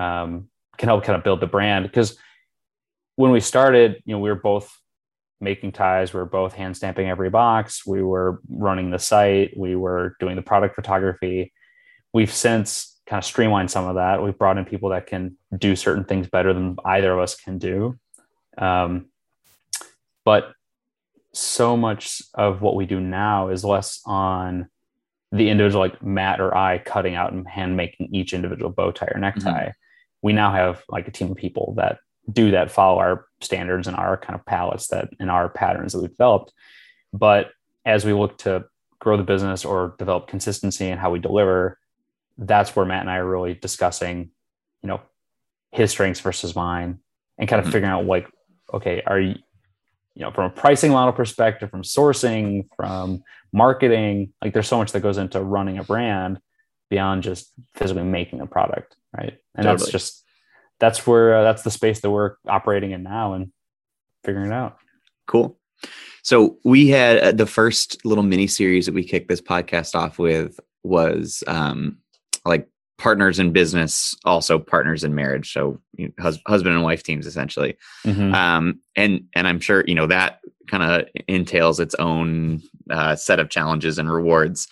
um, 0.00 0.48
can 0.78 0.88
help 0.88 1.04
kind 1.04 1.16
of 1.16 1.22
build 1.22 1.40
the 1.40 1.46
brand. 1.46 1.84
Because 1.84 2.16
when 3.16 3.30
we 3.30 3.40
started, 3.40 4.02
you 4.06 4.14
know, 4.14 4.18
we 4.18 4.30
were 4.30 4.34
both 4.34 4.74
making 5.40 5.72
ties, 5.72 6.12
we 6.12 6.20
were 6.20 6.26
both 6.26 6.54
hand 6.54 6.76
stamping 6.76 7.08
every 7.08 7.30
box, 7.30 7.86
we 7.86 8.02
were 8.02 8.40
running 8.48 8.90
the 8.90 8.98
site, 8.98 9.56
we 9.56 9.76
were 9.76 10.16
doing 10.20 10.36
the 10.36 10.42
product 10.42 10.74
photography. 10.74 11.52
We've 12.12 12.32
since 12.32 12.98
kind 13.06 13.18
of 13.18 13.24
streamlined 13.24 13.70
some 13.70 13.86
of 13.86 13.96
that. 13.96 14.22
We've 14.22 14.36
brought 14.36 14.58
in 14.58 14.64
people 14.64 14.90
that 14.90 15.06
can 15.06 15.36
do 15.56 15.76
certain 15.76 16.04
things 16.04 16.28
better 16.28 16.52
than 16.52 16.76
either 16.84 17.12
of 17.12 17.20
us 17.20 17.34
can 17.34 17.58
do. 17.58 17.98
Um, 18.58 19.06
but 20.24 20.52
so 21.32 21.76
much 21.76 22.22
of 22.34 22.60
what 22.60 22.74
we 22.74 22.86
do 22.86 23.00
now 23.00 23.48
is 23.48 23.64
less 23.64 24.00
on 24.04 24.68
the 25.32 25.48
individual, 25.48 25.80
like 25.80 26.02
Matt 26.02 26.40
or 26.40 26.56
I, 26.56 26.78
cutting 26.78 27.14
out 27.14 27.32
and 27.32 27.46
hand 27.46 27.76
making 27.76 28.14
each 28.14 28.32
individual 28.32 28.70
bow 28.70 28.90
tie 28.90 29.08
or 29.14 29.20
necktie. 29.20 29.70
We 30.22 30.32
now 30.32 30.52
have 30.52 30.82
like 30.88 31.08
a 31.08 31.10
team 31.10 31.30
of 31.30 31.36
people 31.36 31.74
that 31.76 31.98
do 32.30 32.50
that, 32.52 32.70
follow 32.70 32.98
our 32.98 33.26
standards 33.40 33.86
and 33.86 33.96
our 33.96 34.16
kind 34.16 34.38
of 34.38 34.44
palettes 34.46 34.88
that 34.88 35.08
and 35.18 35.30
our 35.30 35.48
patterns 35.48 35.92
that 35.92 36.00
we've 36.00 36.10
developed. 36.10 36.52
But 37.12 37.50
as 37.84 38.04
we 38.04 38.12
look 38.12 38.38
to 38.38 38.64
grow 38.98 39.16
the 39.16 39.22
business 39.22 39.64
or 39.64 39.94
develop 39.98 40.28
consistency 40.28 40.88
in 40.88 40.98
how 40.98 41.10
we 41.10 41.18
deliver, 41.18 41.78
that's 42.36 42.76
where 42.76 42.84
Matt 42.84 43.00
and 43.00 43.10
I 43.10 43.16
are 43.16 43.26
really 43.26 43.54
discussing, 43.54 44.30
you 44.82 44.88
know, 44.88 45.00
his 45.72 45.90
strengths 45.90 46.20
versus 46.20 46.54
mine 46.54 46.98
and 47.38 47.48
kind 47.48 47.60
of 47.60 47.66
Mhm. 47.66 47.72
figuring 47.72 47.92
out 47.92 48.04
like, 48.04 48.28
okay, 48.74 49.02
are 49.06 49.18
you, 49.18 49.34
you 50.14 50.22
know, 50.22 50.30
from 50.30 50.44
a 50.44 50.50
pricing 50.50 50.92
model 50.92 51.12
perspective, 51.12 51.70
from 51.70 51.82
sourcing, 51.82 52.68
from 52.76 53.22
marketing, 53.52 54.32
like 54.42 54.52
there's 54.52 54.68
so 54.68 54.76
much 54.78 54.92
that 54.92 55.00
goes 55.00 55.16
into 55.18 55.40
running 55.42 55.78
a 55.78 55.84
brand 55.84 56.40
beyond 56.90 57.22
just 57.22 57.52
physically 57.74 58.04
making 58.04 58.40
a 58.40 58.46
product. 58.46 58.96
Right. 59.16 59.38
And 59.54 59.66
that's 59.66 59.90
just, 59.90 60.24
that's 60.78 61.06
where, 61.06 61.36
uh, 61.36 61.42
that's 61.42 61.62
the 61.62 61.70
space 61.70 62.00
that 62.00 62.10
we're 62.10 62.36
operating 62.46 62.92
in 62.92 63.02
now 63.02 63.34
and 63.34 63.52
figuring 64.24 64.46
it 64.46 64.54
out. 64.54 64.76
Cool. 65.26 65.58
So 66.22 66.58
we 66.64 66.88
had 66.88 67.18
uh, 67.18 67.32
the 67.32 67.46
first 67.46 68.04
little 68.04 68.24
mini 68.24 68.46
series 68.46 68.86
that 68.86 68.94
we 68.94 69.04
kicked 69.04 69.28
this 69.28 69.40
podcast 69.40 69.94
off 69.94 70.18
with 70.18 70.60
was 70.82 71.42
um, 71.46 71.98
like 72.44 72.68
partners 72.98 73.38
in 73.38 73.52
business, 73.52 74.14
also 74.24 74.58
partners 74.58 75.04
in 75.04 75.14
marriage. 75.14 75.52
So 75.52 75.80
you 75.96 76.08
know, 76.08 76.12
hus- 76.22 76.40
husband 76.46 76.74
and 76.74 76.84
wife 76.84 77.02
teams 77.02 77.26
essentially. 77.26 77.76
Mhm. 78.04 78.34
Um, 78.34 78.80
and 78.94 79.24
and 79.34 79.48
I'm 79.48 79.60
sure 79.60 79.84
you 79.86 79.94
know 79.94 80.06
that 80.06 80.40
kind 80.68 80.82
of 80.82 81.08
entails 81.26 81.80
its 81.80 81.94
own 81.94 82.60
uh, 82.90 83.16
set 83.16 83.40
of 83.40 83.48
challenges 83.48 83.98
and 83.98 84.12
rewards. 84.12 84.68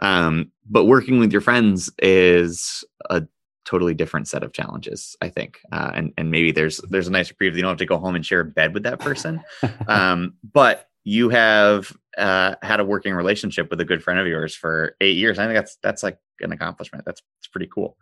Um, 0.00 0.52
but 0.68 0.84
working 0.84 1.18
with 1.18 1.32
your 1.32 1.40
friends 1.40 1.90
is 1.98 2.84
a 3.08 3.22
totally 3.70 3.94
different 3.94 4.26
set 4.26 4.42
of 4.42 4.52
challenges, 4.52 5.16
I 5.22 5.28
think. 5.28 5.60
Uh, 5.70 5.92
and 5.94 6.12
and 6.18 6.30
maybe 6.30 6.50
there's 6.50 6.78
there's 6.90 7.06
a 7.06 7.12
nice 7.12 7.30
reprieve. 7.30 7.54
You 7.54 7.62
don't 7.62 7.70
have 7.70 7.78
to 7.78 7.86
go 7.86 7.98
home 7.98 8.16
and 8.16 8.26
share 8.26 8.40
a 8.40 8.44
bed 8.44 8.74
with 8.74 8.82
that 8.82 8.98
person. 8.98 9.42
um, 9.86 10.34
but 10.52 10.88
you 11.04 11.28
have 11.28 11.96
uh, 12.18 12.56
had 12.62 12.80
a 12.80 12.84
working 12.84 13.14
relationship 13.14 13.70
with 13.70 13.80
a 13.80 13.84
good 13.84 14.02
friend 14.02 14.18
of 14.18 14.26
yours 14.26 14.56
for 14.56 14.96
eight 15.00 15.16
years. 15.16 15.38
I 15.38 15.44
think 15.44 15.54
that's 15.54 15.76
that's 15.82 16.02
like 16.02 16.18
an 16.40 16.50
accomplishment. 16.50 17.04
That's 17.04 17.22
it's 17.38 17.46
pretty 17.46 17.68
cool. 17.72 17.96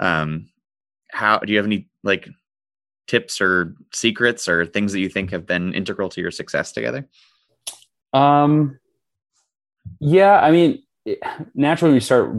Um, 0.00 0.48
how 1.12 1.38
do 1.38 1.52
you 1.52 1.58
have 1.58 1.66
any 1.66 1.88
like 2.02 2.28
tips 3.06 3.40
or 3.40 3.76
secrets 3.92 4.48
or 4.48 4.66
things 4.66 4.92
that 4.92 5.00
you 5.00 5.08
think 5.08 5.30
have 5.30 5.46
been 5.46 5.72
integral 5.72 6.08
to 6.08 6.20
your 6.20 6.32
success 6.32 6.72
together? 6.72 7.08
Um, 8.12 8.80
yeah, 10.00 10.40
I 10.40 10.50
mean, 10.50 10.81
naturally 11.54 11.94
we 11.94 12.00
start 12.00 12.32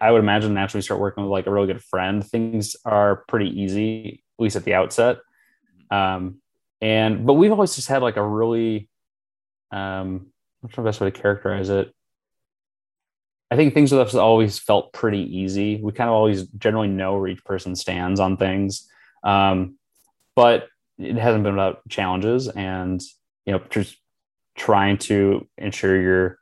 I 0.00 0.10
would 0.10 0.18
imagine 0.18 0.52
naturally 0.54 0.82
start 0.82 1.00
working 1.00 1.22
with 1.22 1.30
like 1.30 1.46
a 1.46 1.50
really 1.50 1.68
good 1.68 1.82
friend. 1.82 2.24
Things 2.24 2.76
are 2.84 3.24
pretty 3.28 3.60
easy, 3.60 4.24
at 4.38 4.42
least 4.42 4.56
at 4.56 4.64
the 4.64 4.74
outset. 4.74 5.18
Um, 5.90 6.36
and, 6.80 7.24
but 7.24 7.34
we've 7.34 7.52
always 7.52 7.76
just 7.76 7.88
had 7.88 8.02
like 8.02 8.16
a 8.16 8.26
really, 8.26 8.88
um, 9.70 10.26
what's 10.60 10.76
the 10.76 10.82
best 10.82 11.00
way 11.00 11.10
to 11.10 11.20
characterize 11.20 11.70
it? 11.70 11.94
I 13.50 13.56
think 13.56 13.74
things 13.74 13.92
with 13.92 14.00
us 14.00 14.14
always 14.14 14.58
felt 14.58 14.92
pretty 14.92 15.38
easy. 15.38 15.80
We 15.80 15.92
kind 15.92 16.08
of 16.08 16.14
always 16.14 16.46
generally 16.48 16.88
know 16.88 17.16
where 17.16 17.28
each 17.28 17.44
person 17.44 17.76
stands 17.76 18.18
on 18.18 18.36
things. 18.36 18.88
Um, 19.22 19.78
but 20.34 20.68
it 20.98 21.16
hasn't 21.16 21.44
been 21.44 21.54
without 21.54 21.88
challenges 21.88 22.48
and, 22.48 23.00
you 23.46 23.52
know, 23.52 23.62
just 23.70 23.96
trying 24.56 24.98
to 24.98 25.46
ensure 25.56 26.00
you're 26.00 26.38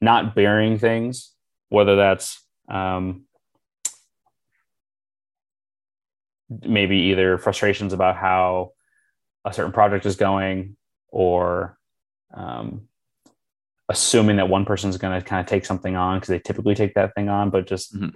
not 0.00 0.34
burying 0.34 0.78
things, 0.78 1.32
whether 1.68 1.96
that's 1.96 2.42
um, 2.68 3.26
maybe 6.48 6.96
either 6.96 7.38
frustrations 7.38 7.92
about 7.92 8.16
how 8.16 8.72
a 9.44 9.52
certain 9.52 9.72
project 9.72 10.06
is 10.06 10.16
going 10.16 10.76
or 11.08 11.78
um, 12.34 12.88
assuming 13.88 14.36
that 14.36 14.48
one 14.48 14.64
person 14.64 14.90
is 14.90 14.98
going 14.98 15.18
to 15.18 15.26
kind 15.26 15.40
of 15.40 15.46
take 15.46 15.64
something 15.64 15.96
on 15.96 16.18
because 16.18 16.28
they 16.28 16.38
typically 16.38 16.74
take 16.74 16.94
that 16.94 17.14
thing 17.14 17.28
on 17.28 17.50
but 17.50 17.66
just 17.66 17.94
mm-hmm. 17.94 18.08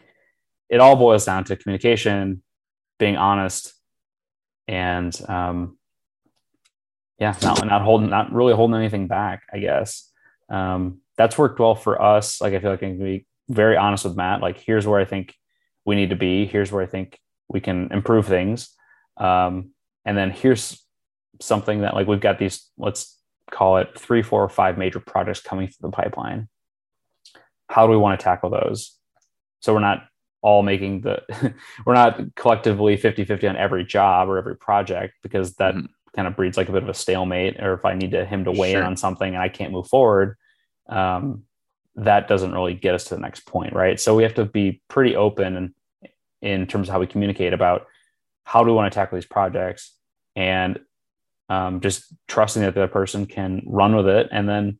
it 0.68 0.80
all 0.80 0.96
boils 0.96 1.24
down 1.24 1.44
to 1.44 1.56
communication 1.56 2.42
being 2.98 3.16
honest 3.16 3.72
and 4.68 5.20
um, 5.28 5.78
yeah 7.18 7.34
not, 7.42 7.64
not 7.64 7.82
holding 7.82 8.10
not 8.10 8.32
really 8.32 8.54
holding 8.54 8.76
anything 8.76 9.06
back 9.06 9.42
i 9.52 9.58
guess 9.58 10.10
um, 10.48 11.00
that's 11.20 11.36
worked 11.36 11.60
well 11.60 11.74
for 11.74 12.00
us. 12.00 12.40
Like 12.40 12.54
i 12.54 12.60
feel 12.60 12.70
like 12.70 12.82
i 12.82 12.86
can 12.86 12.98
be 12.98 13.26
very 13.50 13.76
honest 13.76 14.04
with 14.04 14.16
matt 14.16 14.40
like 14.40 14.58
here's 14.58 14.86
where 14.86 15.00
i 15.00 15.04
think 15.04 15.34
we 15.84 15.96
need 15.96 16.10
to 16.10 16.16
be. 16.16 16.46
Here's 16.46 16.72
where 16.72 16.82
i 16.82 16.86
think 16.86 17.18
we 17.48 17.60
can 17.60 17.92
improve 17.92 18.26
things. 18.26 18.70
Um, 19.16 19.72
and 20.06 20.16
then 20.16 20.30
here's 20.30 20.82
something 21.40 21.82
that 21.82 21.94
like 21.94 22.06
we've 22.06 22.20
got 22.20 22.38
these 22.38 22.70
let's 22.78 23.18
call 23.50 23.76
it 23.78 23.98
three 23.98 24.22
four 24.22 24.42
or 24.42 24.48
five 24.48 24.78
major 24.78 24.98
projects 24.98 25.42
coming 25.42 25.68
through 25.68 25.90
the 25.90 25.96
pipeline. 25.96 26.48
How 27.68 27.86
do 27.86 27.90
we 27.90 27.98
want 27.98 28.18
to 28.18 28.24
tackle 28.24 28.48
those? 28.48 28.96
So 29.60 29.74
we're 29.74 29.80
not 29.80 30.06
all 30.40 30.62
making 30.62 31.02
the 31.02 31.22
we're 31.84 31.92
not 31.92 32.34
collectively 32.34 32.96
50 32.96 33.26
50 33.26 33.46
on 33.46 33.56
every 33.56 33.84
job 33.84 34.30
or 34.30 34.38
every 34.38 34.56
project 34.56 35.14
because 35.22 35.54
that 35.56 35.74
mm-hmm. 35.74 35.86
kind 36.16 36.26
of 36.26 36.34
breeds 36.34 36.56
like 36.56 36.70
a 36.70 36.72
bit 36.72 36.82
of 36.82 36.88
a 36.88 36.94
stalemate 36.94 37.60
or 37.60 37.74
if 37.74 37.84
i 37.84 37.94
need 37.94 38.12
to, 38.12 38.24
him 38.24 38.44
to 38.44 38.50
weigh 38.50 38.72
sure. 38.72 38.80
in 38.80 38.86
on 38.86 38.96
something 38.96 39.34
and 39.34 39.42
i 39.42 39.50
can't 39.50 39.70
move 39.70 39.86
forward 39.86 40.38
um, 40.90 41.44
that 41.96 42.28
doesn't 42.28 42.52
really 42.52 42.74
get 42.74 42.94
us 42.94 43.04
to 43.04 43.14
the 43.14 43.20
next 43.20 43.46
point 43.46 43.72
right? 43.72 43.98
So 43.98 44.14
we 44.14 44.22
have 44.22 44.34
to 44.34 44.44
be 44.44 44.82
pretty 44.88 45.16
open 45.16 45.56
and 45.56 45.74
in 46.42 46.66
terms 46.66 46.88
of 46.88 46.92
how 46.92 47.00
we 47.00 47.06
communicate 47.06 47.52
about 47.52 47.86
how 48.44 48.62
do 48.62 48.70
we 48.70 48.76
want 48.76 48.90
to 48.90 48.94
tackle 48.94 49.16
these 49.16 49.26
projects 49.26 49.94
and 50.34 50.78
um, 51.48 51.80
just 51.80 52.04
trusting 52.28 52.62
that 52.62 52.74
the 52.74 52.82
other 52.82 52.92
person 52.92 53.26
can 53.26 53.62
run 53.66 53.94
with 53.94 54.08
it. 54.08 54.28
And 54.32 54.48
then 54.48 54.78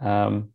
um, 0.00 0.50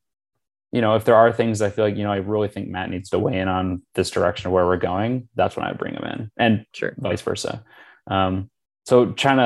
you 0.74 0.82
know 0.82 0.96
if 0.96 1.06
there 1.06 1.16
are 1.16 1.32
things 1.32 1.62
i 1.62 1.70
feel 1.70 1.86
like 1.86 1.96
you 1.96 2.04
know 2.04 2.12
i 2.12 2.18
really 2.18 2.48
think 2.50 2.68
matt 2.68 2.90
needs 2.90 3.10
to 3.12 3.20
weigh 3.20 3.40
in 3.40 3.48
on 3.48 3.84
this 3.94 4.10
direction 4.10 4.48
of 4.48 4.54
where 4.54 4.66
we're 4.66 4.76
going 4.76 5.30
that's 5.36 5.56
when 5.56 5.66
i 5.66 5.72
bring 5.72 5.94
him 5.94 6.04
in 6.04 6.32
and 6.38 6.66
sure. 6.74 6.94
vice 6.98 7.22
versa. 7.22 7.64
Um, 8.08 8.50
so 8.86 9.12
trying 9.12 9.38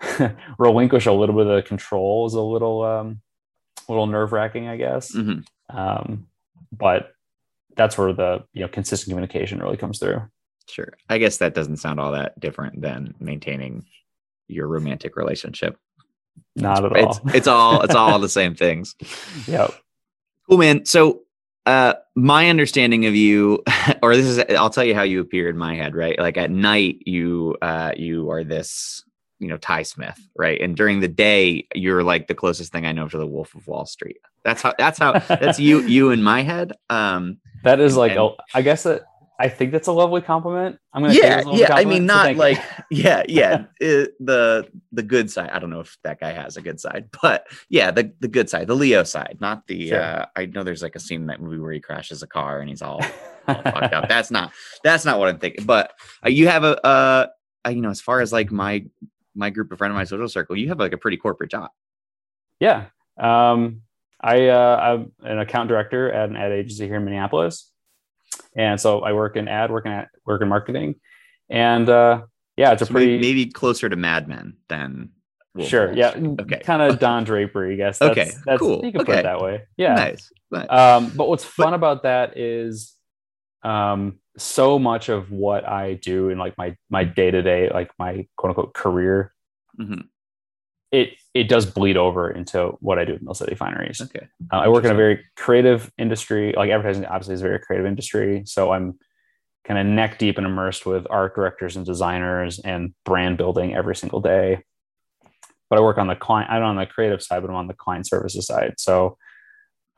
to 0.00 0.36
relinquish 0.58 1.06
a 1.06 1.12
little 1.12 1.34
bit 1.34 1.46
of 1.46 1.56
the 1.56 1.68
control 1.68 2.26
is 2.26 2.34
a 2.34 2.40
little 2.40 2.82
um, 2.82 3.20
a 3.88 3.92
little 3.92 4.06
nerve 4.06 4.32
wracking 4.32 4.68
i 4.68 4.76
guess 4.76 5.14
mm-hmm. 5.14 5.40
Um, 5.70 6.28
but 6.72 7.12
that's 7.76 7.96
where 7.96 8.12
the 8.12 8.44
you 8.52 8.62
know 8.62 8.68
consistent 8.68 9.10
communication 9.10 9.58
really 9.58 9.76
comes 9.76 9.98
through. 9.98 10.22
Sure. 10.68 10.92
I 11.08 11.18
guess 11.18 11.38
that 11.38 11.54
doesn't 11.54 11.78
sound 11.78 11.98
all 11.98 12.12
that 12.12 12.38
different 12.38 12.80
than 12.82 13.14
maintaining 13.20 13.86
your 14.48 14.66
romantic 14.66 15.16
relationship. 15.16 15.78
Not 16.56 16.84
at 16.84 16.92
all. 16.92 17.20
It's, 17.24 17.34
it's 17.34 17.46
all 17.46 17.82
it's 17.82 17.94
all 17.94 18.18
the 18.18 18.28
same 18.28 18.54
things. 18.54 18.94
Yep. 19.46 19.72
Cool, 20.48 20.58
man. 20.58 20.84
So 20.84 21.22
uh 21.64 21.94
my 22.14 22.48
understanding 22.48 23.06
of 23.06 23.14
you 23.14 23.62
or 24.02 24.16
this 24.16 24.26
is 24.26 24.38
I'll 24.56 24.70
tell 24.70 24.84
you 24.84 24.94
how 24.94 25.02
you 25.02 25.20
appear 25.20 25.48
in 25.48 25.56
my 25.56 25.74
head, 25.74 25.94
right? 25.94 26.18
Like 26.18 26.36
at 26.36 26.50
night 26.50 27.02
you 27.06 27.56
uh 27.62 27.92
you 27.96 28.30
are 28.30 28.44
this 28.44 29.02
you 29.38 29.48
know 29.48 29.56
Ty 29.56 29.82
Smith, 29.82 30.18
right? 30.36 30.60
And 30.60 30.76
during 30.76 31.00
the 31.00 31.08
day, 31.08 31.66
you're 31.74 32.02
like 32.02 32.26
the 32.26 32.34
closest 32.34 32.72
thing 32.72 32.86
I 32.86 32.92
know 32.92 33.08
to 33.08 33.18
the 33.18 33.26
Wolf 33.26 33.54
of 33.54 33.66
Wall 33.66 33.86
Street. 33.86 34.18
That's 34.44 34.62
how. 34.62 34.74
That's 34.78 34.98
how. 34.98 35.18
that's 35.18 35.58
you. 35.58 35.82
You 35.82 36.10
in 36.10 36.22
my 36.22 36.42
head. 36.42 36.72
Um, 36.90 37.38
that 37.64 37.80
is 37.80 37.96
like. 37.96 38.12
And, 38.12 38.20
a, 38.20 38.30
I 38.54 38.62
guess 38.62 38.84
that. 38.84 39.02
I 39.40 39.48
think 39.48 39.70
that's 39.70 39.86
a 39.86 39.92
lovely 39.92 40.20
compliment. 40.20 40.80
I'm 40.92 41.02
gonna. 41.02 41.14
Yeah, 41.14 41.44
yeah. 41.52 41.72
I 41.72 41.84
mean, 41.84 42.06
not 42.06 42.32
so 42.32 42.38
like. 42.38 42.60
yeah, 42.90 43.22
yeah. 43.28 43.64
It, 43.80 44.14
the 44.18 44.68
the 44.90 45.02
good 45.04 45.30
side. 45.30 45.50
I 45.50 45.60
don't 45.60 45.70
know 45.70 45.80
if 45.80 45.96
that 46.02 46.18
guy 46.18 46.32
has 46.32 46.56
a 46.56 46.62
good 46.62 46.80
side, 46.80 47.08
but 47.22 47.46
yeah, 47.68 47.92
the 47.92 48.12
the 48.18 48.28
good 48.28 48.50
side, 48.50 48.66
the 48.66 48.74
Leo 48.74 49.04
side, 49.04 49.38
not 49.40 49.66
the. 49.68 49.90
Sure. 49.90 50.02
Uh, 50.02 50.26
I 50.34 50.46
know 50.46 50.64
there's 50.64 50.82
like 50.82 50.96
a 50.96 51.00
scene 51.00 51.20
in 51.20 51.26
that 51.28 51.40
movie 51.40 51.58
where 51.58 51.72
he 51.72 51.80
crashes 51.80 52.22
a 52.22 52.26
car 52.26 52.60
and 52.60 52.68
he's 52.68 52.82
all, 52.82 53.00
all 53.48 53.62
fucked 53.62 53.94
up. 53.94 54.08
That's 54.08 54.32
not. 54.32 54.52
That's 54.82 55.04
not 55.04 55.20
what 55.20 55.28
I'm 55.28 55.38
thinking. 55.38 55.64
But 55.64 55.92
uh, 56.24 56.30
you 56.30 56.48
have 56.48 56.64
a. 56.64 56.84
Uh, 56.84 57.26
you 57.68 57.82
know, 57.82 57.90
as 57.90 58.00
far 58.00 58.20
as 58.20 58.32
like 58.32 58.50
my 58.50 58.84
my 59.38 59.50
group 59.50 59.72
of 59.72 59.78
friends 59.78 59.92
in 59.92 59.96
my 59.96 60.04
social 60.04 60.28
circle, 60.28 60.56
you 60.56 60.68
have 60.68 60.78
like 60.78 60.92
a 60.92 60.98
pretty 60.98 61.16
corporate 61.16 61.50
job. 61.50 61.70
Yeah. 62.60 62.86
Um, 63.18 63.82
I, 64.20 64.48
uh, 64.48 64.76
I'm 64.76 65.12
an 65.22 65.38
account 65.38 65.68
director 65.68 66.10
at 66.12 66.28
an 66.28 66.36
ad 66.36 66.52
agency 66.52 66.86
here 66.86 66.96
in 66.96 67.04
Minneapolis. 67.04 67.70
And 68.56 68.80
so 68.80 69.00
I 69.00 69.12
work 69.12 69.36
in 69.36 69.48
ad, 69.48 69.70
working 69.70 69.92
at 69.92 70.08
work 70.26 70.42
in 70.42 70.48
marketing. 70.48 70.96
And 71.48 71.88
uh, 71.88 72.22
yeah, 72.56 72.72
it's 72.72 72.82
a 72.82 72.86
pretty 72.86 73.18
maybe 73.18 73.46
closer 73.46 73.88
to 73.88 73.96
Mad 73.96 74.28
Men 74.28 74.56
than 74.68 75.10
Wolf 75.54 75.68
sure. 75.68 75.92
Yeah. 75.92 76.14
Okay. 76.16 76.60
Kind 76.64 76.82
of 76.82 76.98
Don 77.00 77.24
Draper, 77.24 77.70
I 77.70 77.76
guess. 77.76 77.98
That's, 77.98 78.10
okay. 78.10 78.30
That's, 78.44 78.58
cool. 78.58 78.84
You 78.84 78.92
can 78.92 79.02
okay. 79.02 79.12
put 79.12 79.18
it 79.20 79.22
that 79.22 79.40
way. 79.40 79.62
Yeah. 79.76 79.94
Nice. 79.94 80.32
nice. 80.50 80.68
Um, 80.68 81.12
but 81.14 81.28
what's 81.28 81.44
fun 81.44 81.70
but, 81.70 81.74
about 81.74 82.02
that 82.02 82.36
is 82.36 82.94
um, 83.62 84.18
so 84.36 84.78
much 84.78 85.08
of 85.08 85.30
what 85.30 85.68
I 85.68 85.94
do 85.94 86.28
in 86.28 86.38
like 86.38 86.56
my 86.56 86.76
my 86.90 87.04
day 87.04 87.30
to 87.30 87.42
day, 87.42 87.70
like 87.70 87.90
my 87.98 88.26
quote 88.36 88.50
unquote 88.50 88.74
career, 88.74 89.32
mm-hmm. 89.78 90.02
it 90.92 91.10
it 91.34 91.48
does 91.48 91.66
bleed 91.66 91.96
over 91.96 92.30
into 92.30 92.76
what 92.80 92.98
I 92.98 93.04
do 93.04 93.14
at 93.14 93.22
Mill 93.22 93.34
City 93.34 93.54
Fineries. 93.54 94.00
Okay, 94.00 94.26
uh, 94.52 94.56
I 94.56 94.68
work 94.68 94.84
in 94.84 94.90
a 94.90 94.94
very 94.94 95.24
creative 95.36 95.90
industry. 95.98 96.54
Like 96.56 96.70
advertising, 96.70 97.04
obviously, 97.04 97.34
is 97.34 97.40
a 97.40 97.44
very 97.44 97.58
creative 97.58 97.86
industry. 97.86 98.42
So 98.46 98.72
I'm 98.72 98.98
kind 99.64 99.78
of 99.78 99.86
neck 99.86 100.18
deep 100.18 100.38
and 100.38 100.46
immersed 100.46 100.86
with 100.86 101.06
art 101.10 101.34
directors 101.34 101.76
and 101.76 101.84
designers 101.84 102.58
and 102.58 102.94
brand 103.04 103.36
building 103.36 103.74
every 103.74 103.94
single 103.96 104.20
day. 104.20 104.62
But 105.68 105.78
I 105.78 105.82
work 105.82 105.98
on 105.98 106.06
the 106.06 106.16
client. 106.16 106.50
I'm 106.50 106.62
on 106.62 106.76
the 106.76 106.86
creative 106.86 107.22
side, 107.22 107.42
but 107.42 107.50
I'm 107.50 107.56
on 107.56 107.66
the 107.66 107.74
client 107.74 108.06
services 108.06 108.46
side. 108.46 108.74
So 108.78 109.18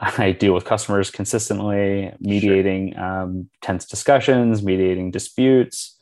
I 0.00 0.33
deal 0.33 0.54
with 0.54 0.64
customers 0.64 1.11
consistently, 1.11 2.12
mediating 2.21 2.95
sure. 2.95 3.04
um, 3.04 3.50
tense 3.61 3.85
discussions, 3.85 4.62
mediating 4.62 5.11
disputes, 5.11 5.99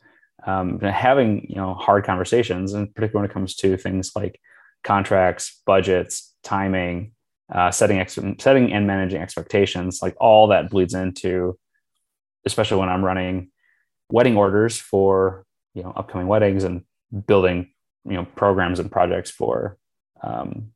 um, 0.47 0.79
having 0.79 1.45
you 1.49 1.55
know 1.55 1.73
hard 1.73 2.05
conversations, 2.05 2.73
and 2.73 2.93
particularly 2.95 3.23
when 3.23 3.29
it 3.29 3.33
comes 3.33 3.55
to 3.57 3.75
things 3.75 4.13
like 4.15 4.39
contracts, 4.85 5.61
budgets, 5.65 6.33
timing, 6.43 7.11
uh, 7.53 7.71
setting 7.71 7.99
ex- 7.99 8.17
setting 8.39 8.71
and 8.71 8.87
managing 8.87 9.21
expectations. 9.21 10.01
Like 10.01 10.15
all 10.19 10.47
that 10.47 10.69
bleeds 10.69 10.93
into, 10.93 11.59
especially 12.45 12.77
when 12.77 12.89
I'm 12.89 13.03
running 13.03 13.51
wedding 14.09 14.37
orders 14.37 14.77
for 14.77 15.45
you 15.73 15.83
know 15.83 15.91
upcoming 15.95 16.27
weddings 16.27 16.63
and 16.63 16.83
building 17.27 17.69
you 18.05 18.13
know 18.13 18.25
programs 18.35 18.79
and 18.79 18.89
projects 18.89 19.29
for 19.29 19.77
um, 20.23 20.71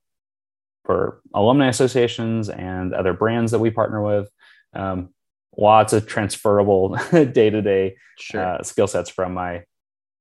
for 0.83 1.21
alumni 1.33 1.67
associations 1.67 2.49
and 2.49 2.93
other 2.93 3.13
brands 3.13 3.51
that 3.51 3.59
we 3.59 3.69
partner 3.69 4.01
with. 4.01 4.29
Um, 4.73 5.09
lots 5.57 5.93
of 5.93 6.07
transferable 6.07 6.97
day 7.11 7.49
to 7.49 7.61
day 7.61 7.95
skill 8.17 8.87
sets 8.87 9.09
from 9.09 9.33
my, 9.33 9.63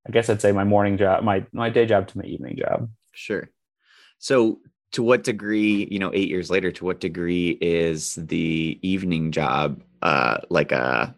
I 0.06 0.10
guess 0.10 0.28
I'd 0.28 0.40
say 0.40 0.52
my 0.52 0.64
morning 0.64 0.98
job, 0.98 1.24
my 1.24 1.46
my 1.52 1.70
day 1.70 1.86
job 1.86 2.08
to 2.08 2.18
my 2.18 2.24
evening 2.24 2.56
job. 2.58 2.90
Sure. 3.12 3.48
So, 4.18 4.60
to 4.92 5.02
what 5.02 5.24
degree, 5.24 5.88
you 5.90 5.98
know, 5.98 6.10
eight 6.12 6.28
years 6.28 6.50
later, 6.50 6.70
to 6.72 6.84
what 6.84 7.00
degree 7.00 7.56
is 7.60 8.14
the 8.16 8.78
evening 8.82 9.32
job 9.32 9.82
uh, 10.02 10.38
like 10.50 10.72
a 10.72 11.14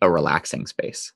a 0.00 0.10
relaxing 0.10 0.66
space? 0.66 1.12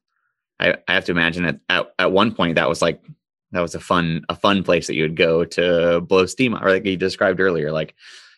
I, 0.61 0.77
I 0.89 0.95
have 0.95 1.05
to 1.07 1.13
imagine 1.13 1.45
at, 1.45 1.61
at 1.69 1.93
at 1.99 2.13
one 2.13 2.35
point 2.35 2.57
that 2.57 2.69
was 2.69 2.83
like 2.83 3.03
that 3.53 3.61
was 3.61 3.75
a 3.75 3.81
fun 3.81 4.25
a 4.29 4.37
fun 4.37 4.63
place 4.63 4.87
that 4.87 4.95
you 4.95 5.03
would 5.03 5.17
go 5.17 5.45
to 5.45 6.01
blow 6.01 6.27
steam 6.27 6.55
or 6.55 6.71
like 6.71 6.85
you 6.85 6.97
described 6.97 7.41
earlier 7.41 7.73
like 7.73 7.95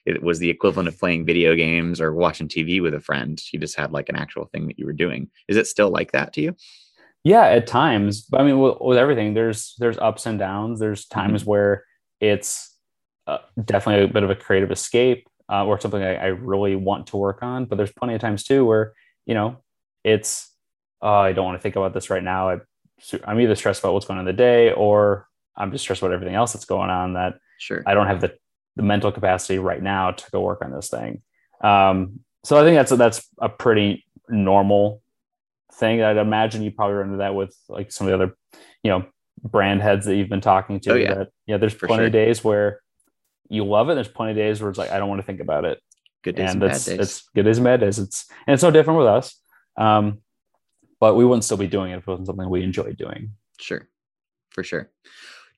it 0.06 0.22
was 0.22 0.38
the 0.38 0.50
equivalent 0.50 0.88
of 0.88 0.98
playing 0.98 1.26
video 1.26 1.54
games 1.54 2.00
or 2.00 2.14
watching 2.14 2.48
tv 2.48 2.80
with 2.82 2.94
a 2.94 3.00
friend. 3.00 3.40
You 3.52 3.58
just 3.58 3.76
had 3.76 3.92
like 3.92 4.08
an 4.08 4.16
actual 4.16 4.46
thing 4.46 4.66
that 4.66 4.78
you 4.78 4.86
were 4.86 4.92
doing. 4.92 5.28
Is 5.46 5.56
it 5.56 5.66
still 5.66 5.90
like 5.90 6.12
that 6.12 6.32
to 6.34 6.40
you? 6.40 6.56
Yeah 7.22 7.44
at 7.44 7.66
times. 7.66 8.26
I 8.32 8.42
mean 8.42 8.58
with, 8.58 8.78
with 8.80 8.98
everything 8.98 9.34
there's 9.34 9.74
there's 9.78 9.98
ups 9.98 10.26
and 10.26 10.38
downs. 10.38 10.80
There's 10.80 11.06
times 11.06 11.42
mm-hmm. 11.42 11.50
where 11.50 11.84
it's 12.20 12.74
uh, 13.26 13.38
definitely 13.62 14.04
a 14.04 14.12
bit 14.12 14.22
of 14.22 14.30
a 14.30 14.34
creative 14.34 14.70
escape 14.70 15.28
uh, 15.50 15.64
or 15.64 15.78
something 15.80 16.02
I, 16.02 16.16
I, 16.16 16.26
really 16.26 16.76
want 16.76 17.08
to 17.08 17.16
work 17.16 17.42
on. 17.42 17.64
But 17.64 17.76
there's 17.76 17.92
plenty 17.92 18.14
of 18.14 18.20
times 18.20 18.44
too 18.44 18.64
where 18.64 18.92
you 19.26 19.34
know 19.34 19.58
it's 20.04 20.50
uh, 21.02 21.20
i 21.20 21.32
don't 21.32 21.44
want 21.44 21.58
to 21.58 21.62
think 21.62 21.76
about 21.76 21.92
this 21.92 22.10
right 22.10 22.22
now. 22.22 22.50
I, 22.50 22.56
I'm 23.24 23.40
either 23.40 23.54
stressed 23.54 23.80
about 23.80 23.94
what's 23.94 24.06
going 24.06 24.18
on 24.18 24.26
in 24.28 24.34
the 24.34 24.38
day 24.38 24.72
or 24.72 25.26
I'm 25.56 25.72
just 25.72 25.82
stressed 25.82 26.02
about 26.02 26.12
everything 26.12 26.34
else 26.34 26.52
that's 26.52 26.64
going 26.64 26.90
on 26.90 27.14
that 27.14 27.38
sure 27.58 27.82
I 27.86 27.94
don't 27.94 28.06
have 28.06 28.20
the, 28.20 28.34
the 28.76 28.82
mental 28.82 29.12
capacity 29.12 29.58
right 29.58 29.82
now 29.82 30.12
to 30.12 30.30
go 30.30 30.40
work 30.40 30.62
on 30.64 30.72
this 30.72 30.88
thing. 30.88 31.22
Um, 31.62 32.20
so 32.44 32.58
I 32.58 32.62
think 32.62 32.76
that's 32.76 32.92
a, 32.92 32.96
that's 32.96 33.26
a 33.38 33.48
pretty 33.48 34.04
normal 34.28 35.02
thing. 35.74 36.02
I'd 36.02 36.16
imagine 36.16 36.62
you 36.62 36.70
probably 36.70 36.96
run 36.96 37.06
into 37.06 37.18
that 37.18 37.34
with 37.34 37.54
like 37.68 37.92
some 37.92 38.06
of 38.06 38.10
the 38.10 38.14
other, 38.14 38.36
you 38.82 38.90
know, 38.90 39.06
brand 39.42 39.82
heads 39.82 40.06
that 40.06 40.16
you've 40.16 40.28
been 40.28 40.40
talking 40.40 40.80
to. 40.80 40.92
Oh, 40.92 40.96
yeah. 40.96 41.14
That, 41.14 41.28
yeah, 41.46 41.56
there's 41.56 41.74
For 41.74 41.86
plenty 41.86 42.02
sure. 42.02 42.06
of 42.06 42.12
days 42.12 42.44
where 42.44 42.80
you 43.48 43.64
love 43.64 43.90
it. 43.90 43.94
There's 43.94 44.08
plenty 44.08 44.32
of 44.32 44.36
days 44.36 44.60
where 44.60 44.70
it's 44.70 44.78
like 44.78 44.90
I 44.90 44.98
don't 44.98 45.08
want 45.08 45.20
to 45.20 45.26
think 45.26 45.40
about 45.40 45.64
it. 45.64 45.80
Good 46.22 46.36
days 46.36 46.52
and, 46.52 46.62
and 46.62 46.72
bad 46.72 46.84
days. 46.84 46.88
It's 46.88 47.28
good 47.34 47.44
days 47.44 47.58
and 47.58 47.64
bad 47.64 47.80
days. 47.80 47.98
It's 47.98 48.26
and 48.46 48.54
it's 48.54 48.62
no 48.62 48.70
different 48.70 48.98
with 48.98 49.08
us. 49.08 49.40
Um, 49.76 50.18
but 51.00 51.14
we 51.14 51.24
wouldn't 51.24 51.44
still 51.44 51.56
be 51.56 51.66
doing 51.66 51.92
it 51.92 51.96
if 51.96 52.02
it 52.02 52.06
wasn't 52.06 52.26
something 52.26 52.48
we 52.48 52.62
enjoyed 52.62 52.96
doing. 52.96 53.32
Sure. 53.58 53.88
For 54.50 54.62
sure. 54.62 54.90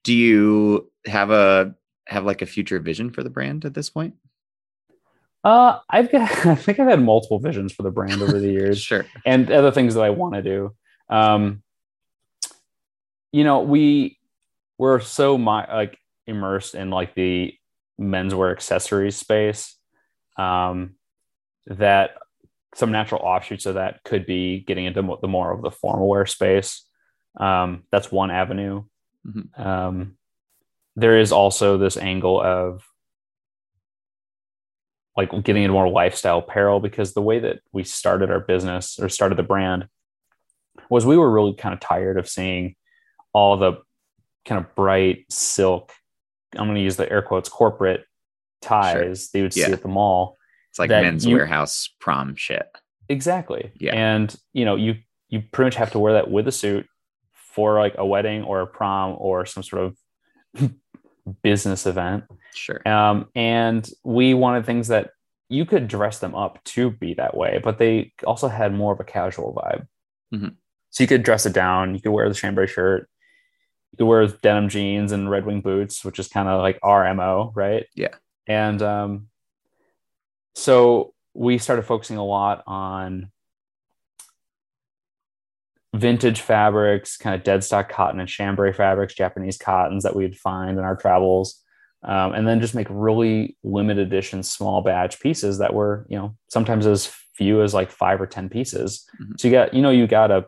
Do 0.04 0.14
you 0.14 0.90
have 1.06 1.30
a 1.30 1.74
have 2.06 2.24
like 2.24 2.42
a 2.42 2.46
future 2.46 2.78
vision 2.78 3.10
for 3.10 3.22
the 3.22 3.30
brand 3.30 3.64
at 3.64 3.74
this 3.74 3.90
point? 3.90 4.14
Uh, 5.44 5.78
I've 5.90 6.10
got, 6.10 6.30
I 6.46 6.54
think 6.54 6.78
I've 6.78 6.88
had 6.88 7.02
multiple 7.02 7.38
visions 7.38 7.72
for 7.72 7.82
the 7.82 7.90
brand 7.90 8.22
over 8.22 8.38
the 8.38 8.50
years. 8.52 8.80
sure. 8.80 9.06
And 9.26 9.50
other 9.50 9.72
things 9.72 9.94
that 9.94 10.04
I 10.04 10.10
want 10.10 10.34
to 10.34 10.42
do. 10.42 10.74
Um, 11.08 11.62
you 13.32 13.44
know, 13.44 13.60
we 13.60 14.18
we're 14.78 15.00
so 15.00 15.38
my, 15.38 15.72
like 15.72 15.98
immersed 16.26 16.74
in 16.74 16.90
like 16.90 17.14
the 17.14 17.54
menswear 18.00 18.52
accessories 18.52 19.16
space 19.16 19.76
um, 20.36 20.94
that 21.66 22.16
some 22.74 22.90
natural 22.90 23.20
offshoots 23.22 23.66
of 23.66 23.74
that 23.74 24.02
could 24.04 24.24
be 24.26 24.60
getting 24.60 24.84
into 24.86 25.16
the 25.20 25.28
more 25.28 25.52
of 25.52 25.62
the 25.62 25.70
formal 25.70 26.08
wear 26.08 26.26
space. 26.26 26.86
Um, 27.38 27.84
that's 27.90 28.10
one 28.10 28.30
avenue. 28.30 28.84
Mhm. 29.26 29.58
Um, 29.58 30.16
there 30.96 31.18
is 31.18 31.32
also 31.32 31.78
this 31.78 31.96
angle 31.96 32.40
of 32.40 32.82
like 35.16 35.30
getting 35.44 35.62
into 35.64 35.72
more 35.74 35.88
lifestyle 35.88 36.38
apparel 36.38 36.80
because 36.80 37.12
the 37.12 37.22
way 37.22 37.38
that 37.38 37.60
we 37.72 37.84
started 37.84 38.30
our 38.30 38.40
business 38.40 38.98
or 38.98 39.08
started 39.08 39.36
the 39.36 39.42
brand 39.42 39.86
was 40.88 41.04
we 41.04 41.18
were 41.18 41.30
really 41.30 41.54
kind 41.54 41.74
of 41.74 41.80
tired 41.80 42.18
of 42.18 42.28
seeing 42.28 42.74
all 43.32 43.56
the 43.56 43.74
kind 44.46 44.58
of 44.64 44.74
bright 44.74 45.24
silk 45.30 45.92
i'm 46.56 46.66
going 46.66 46.74
to 46.76 46.82
use 46.82 46.96
the 46.96 47.10
air 47.10 47.22
quotes 47.22 47.48
corporate 47.48 48.04
ties 48.62 49.30
that 49.30 49.38
you 49.38 49.44
would 49.44 49.56
Yeah. 49.56 49.66
see 49.66 49.72
at 49.72 49.82
the 49.82 49.88
mall 49.88 50.36
It's 50.72 50.78
like 50.78 50.88
men's 50.90 51.24
you- 51.26 51.36
warehouse 51.36 51.88
prom 52.00 52.34
shit. 52.34 52.66
exactly 53.08 53.72
Yeah. 53.76 53.94
and 53.94 54.34
you 54.54 54.64
know 54.64 54.74
you 54.76 54.96
you 55.28 55.42
pretty 55.52 55.66
much 55.66 55.74
have 55.76 55.90
to 55.92 55.98
wear 55.98 56.14
that 56.14 56.30
with 56.30 56.48
a 56.48 56.52
suit 56.52 56.86
for 57.32 57.78
like 57.78 57.94
a 57.98 58.06
wedding 58.06 58.42
or 58.42 58.60
a 58.62 58.66
prom 58.66 59.14
or 59.18 59.44
some 59.46 59.62
sort 59.62 59.82
of 59.84 59.96
business 61.42 61.86
event 61.86 62.24
Sure. 62.54 62.86
um, 62.88 63.26
and 63.34 63.88
we 64.04 64.34
wanted 64.34 64.66
things 64.66 64.88
that 64.88 65.10
you 65.48 65.64
could 65.66 65.86
dress 65.88 66.18
them 66.18 66.34
up 66.34 66.62
to 66.64 66.90
be 66.90 67.12
that 67.14 67.36
way, 67.36 67.60
but 67.62 67.76
they 67.78 68.12
also 68.24 68.48
had 68.48 68.72
more 68.74 68.94
of 68.94 69.00
a 69.00 69.04
casual 69.04 69.52
vibe. 69.54 69.86
Mhm. 70.34 70.56
So 70.90 71.04
you 71.04 71.08
could 71.08 71.22
dress 71.24 71.44
it 71.44 71.52
down. 71.52 71.94
You 71.94 72.00
could 72.00 72.12
wear 72.12 72.26
the 72.28 72.34
chambray 72.34 72.66
shirt. 72.66 73.06
You 73.92 73.98
could 73.98 74.06
wear 74.06 74.26
denim 74.26 74.70
jeans 74.70 75.12
and 75.12 75.30
Red 75.30 75.44
Wing 75.44 75.60
boots, 75.60 76.04
which 76.06 76.18
is 76.18 76.28
kind 76.28 76.48
of 76.48 76.62
like 76.62 76.78
our 76.82 77.12
mo, 77.14 77.52
right? 77.54 77.86
Yeah. 77.94 78.14
And 78.46 78.80
um, 78.80 79.28
so 80.54 81.14
we 81.34 81.58
started 81.58 81.82
focusing 81.82 82.16
a 82.18 82.24
lot 82.24 82.62
on 82.66 83.30
vintage 85.94 86.40
fabrics, 86.40 87.16
kind 87.16 87.34
of 87.34 87.42
dead 87.44 87.62
stock 87.64 87.88
cotton 87.90 88.20
and 88.20 88.28
chambray 88.28 88.72
fabrics, 88.72 89.14
Japanese 89.14 89.58
cottons 89.58 90.02
that 90.04 90.16
we'd 90.16 90.36
find 90.38 90.78
in 90.78 90.84
our 90.84 90.96
travels 90.96 91.60
um, 92.04 92.32
and 92.32 92.48
then 92.48 92.60
just 92.60 92.74
make 92.74 92.86
really 92.90 93.56
limited 93.62 94.06
edition 94.06 94.42
small 94.42 94.82
batch 94.82 95.20
pieces 95.20 95.58
that 95.58 95.72
were 95.74 96.06
you 96.08 96.18
know 96.18 96.34
sometimes 96.48 96.86
as 96.86 97.06
few 97.36 97.62
as 97.62 97.72
like 97.74 97.90
five 97.90 98.20
or 98.20 98.26
ten 98.26 98.48
pieces 98.48 99.06
Mhm. 99.20 99.38
so 99.40 99.48
you 99.48 99.52
got 99.52 99.72
you 99.74 99.82
know 99.82 99.90
you 99.90 100.06
got 100.06 100.30
a 100.30 100.46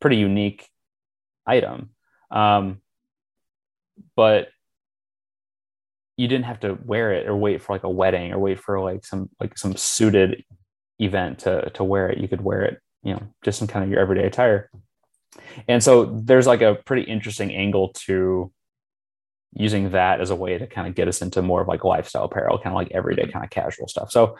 pretty 0.00 0.16
unique 0.16 0.68
item 1.46 1.90
um, 2.30 2.80
but 4.16 4.48
you 6.16 6.28
didn't 6.28 6.44
have 6.44 6.60
to 6.60 6.78
wear 6.84 7.12
it 7.12 7.26
or 7.26 7.36
wait 7.36 7.62
for 7.62 7.72
like 7.74 7.84
a 7.84 7.90
wedding 7.90 8.32
or 8.32 8.38
wait 8.38 8.58
for 8.58 8.80
like 8.80 9.04
some 9.04 9.30
like 9.40 9.56
some 9.56 9.76
suited 9.76 10.44
event 10.98 11.40
to 11.40 11.70
to 11.70 11.82
wear 11.82 12.08
it 12.08 12.18
you 12.18 12.28
could 12.28 12.40
wear 12.40 12.62
it 12.62 12.80
you 13.02 13.12
know 13.12 13.22
just 13.42 13.60
in 13.60 13.66
kind 13.66 13.84
of 13.84 13.90
your 13.90 14.00
everyday 14.00 14.26
attire 14.26 14.70
and 15.68 15.82
so 15.82 16.20
there's 16.24 16.46
like 16.46 16.62
a 16.62 16.74
pretty 16.74 17.02
interesting 17.02 17.52
angle 17.54 17.88
to 17.94 18.52
using 19.54 19.90
that 19.90 20.20
as 20.20 20.30
a 20.30 20.36
way 20.36 20.56
to 20.56 20.66
kind 20.66 20.88
of 20.88 20.94
get 20.94 21.08
us 21.08 21.22
into 21.22 21.42
more 21.42 21.60
of 21.62 21.68
like 21.68 21.84
lifestyle 21.84 22.24
apparel, 22.24 22.58
kind 22.58 22.68
of 22.68 22.74
like 22.74 22.90
everyday 22.92 23.26
kind 23.26 23.44
of 23.44 23.50
casual 23.50 23.88
stuff. 23.88 24.10
So 24.10 24.36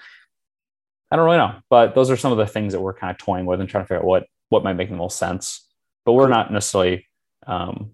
I 1.10 1.16
don't 1.16 1.26
really 1.26 1.38
know, 1.38 1.56
but 1.68 1.94
those 1.94 2.10
are 2.10 2.16
some 2.16 2.32
of 2.32 2.38
the 2.38 2.46
things 2.46 2.72
that 2.72 2.80
we're 2.80 2.94
kind 2.94 3.10
of 3.10 3.18
toying 3.18 3.44
with 3.44 3.60
and 3.60 3.68
trying 3.68 3.84
to 3.84 3.88
figure 3.88 3.98
out 3.98 4.04
what 4.04 4.26
what 4.48 4.64
might 4.64 4.74
make 4.74 4.88
the 4.88 4.96
most 4.96 5.18
sense. 5.18 5.68
But 6.04 6.12
we're 6.12 6.28
not 6.28 6.52
necessarily 6.52 7.06
um, 7.46 7.92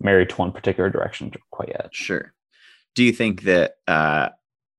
married 0.00 0.30
to 0.30 0.36
one 0.36 0.52
particular 0.52 0.90
direction 0.90 1.32
quite 1.50 1.68
yet. 1.68 1.90
Sure. 1.92 2.32
Do 2.98 3.04
you 3.04 3.12
think 3.12 3.42
that 3.42 3.74
uh, 3.86 4.30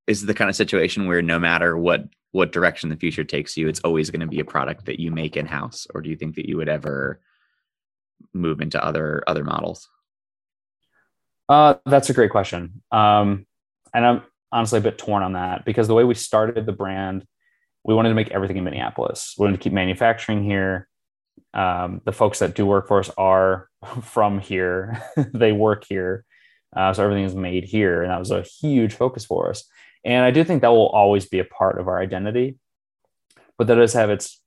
is 0.05 0.25
the 0.25 0.33
kind 0.33 0.49
of 0.49 0.55
situation 0.57 1.07
where 1.07 1.21
no 1.21 1.39
matter 1.39 1.77
what 1.77 2.03
what 2.31 2.51
direction 2.51 2.89
the 2.89 2.97
future 2.97 3.23
takes 3.23 3.55
you, 3.55 3.69
it's 3.69 3.79
always 3.79 4.09
going 4.09 4.19
to 4.19 4.27
be 4.27 4.41
a 4.41 4.43
product 4.43 4.87
that 4.87 4.99
you 4.99 5.09
make 5.09 5.37
in 5.37 5.45
house, 5.45 5.87
or 5.95 6.01
do 6.01 6.09
you 6.09 6.17
think 6.17 6.35
that 6.35 6.45
you 6.45 6.57
would 6.57 6.67
ever 6.67 7.21
move 8.33 8.59
into 8.59 8.83
other 8.83 9.23
other 9.25 9.45
models? 9.45 9.87
Uh, 11.47 11.75
that's 11.85 12.09
a 12.09 12.13
great 12.13 12.29
question. 12.29 12.81
Um, 12.91 13.45
and 13.93 14.05
I'm 14.05 14.23
honestly 14.51 14.79
a 14.79 14.81
bit 14.81 14.97
torn 14.97 15.23
on 15.23 15.31
that 15.31 15.63
because 15.63 15.87
the 15.87 15.93
way 15.93 16.03
we 16.03 16.13
started 16.13 16.65
the 16.65 16.73
brand, 16.73 17.25
we 17.85 17.93
wanted 17.93 18.09
to 18.09 18.15
make 18.15 18.31
everything 18.31 18.57
in 18.57 18.65
Minneapolis. 18.65 19.35
We 19.37 19.45
wanted 19.45 19.61
to 19.61 19.63
keep 19.63 19.71
manufacturing 19.71 20.43
here. 20.43 20.89
Um, 21.53 22.01
the 22.03 22.11
folks 22.11 22.39
that 22.39 22.53
do 22.53 22.65
work 22.65 22.89
for 22.89 22.99
us 22.99 23.09
are 23.17 23.69
from 24.03 24.39
here, 24.39 25.01
they 25.33 25.53
work 25.53 25.85
here. 25.87 26.25
Uh, 26.75 26.93
so 26.93 27.03
everything 27.03 27.25
is 27.25 27.35
made 27.35 27.63
here. 27.63 28.03
And 28.03 28.11
that 28.11 28.19
was 28.19 28.31
a 28.31 28.41
huge 28.41 28.93
focus 28.93 29.25
for 29.25 29.49
us. 29.49 29.63
And 30.03 30.23
I 30.23 30.31
do 30.31 30.43
think 30.43 30.61
that 30.61 30.69
will 30.69 30.87
always 30.87 31.25
be 31.25 31.39
a 31.39 31.45
part 31.45 31.79
of 31.79 31.87
our 31.87 31.99
identity, 31.99 32.57
but 33.57 33.67
that 33.67 33.75
does 33.75 33.93
have 33.93 34.09
its 34.09 34.41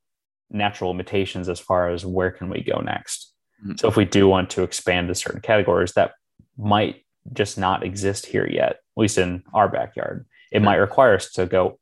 natural 0.50 0.90
limitations 0.90 1.48
as 1.48 1.60
far 1.60 1.90
as 1.90 2.06
where 2.06 2.30
can 2.30 2.48
we 2.48 2.62
go 2.62 2.80
next. 2.80 3.32
Mhm. 3.66 3.78
So 3.78 3.88
if 3.88 3.96
we 3.96 4.04
do 4.04 4.28
want 4.28 4.50
to 4.50 4.62
expand 4.62 5.08
to 5.08 5.14
certain 5.14 5.40
categories, 5.40 5.92
that 5.92 6.12
might 6.56 7.04
just 7.32 7.58
not 7.58 7.84
exist 7.84 8.26
here 8.26 8.46
yet, 8.46 8.70
at 8.72 8.78
least 8.96 9.18
in 9.18 9.42
our 9.54 9.68
backyard. 9.68 10.26
It 10.50 10.62
might 10.62 10.76
require 10.76 11.14
us 11.14 11.30
to 11.32 11.46
go 11.46 11.78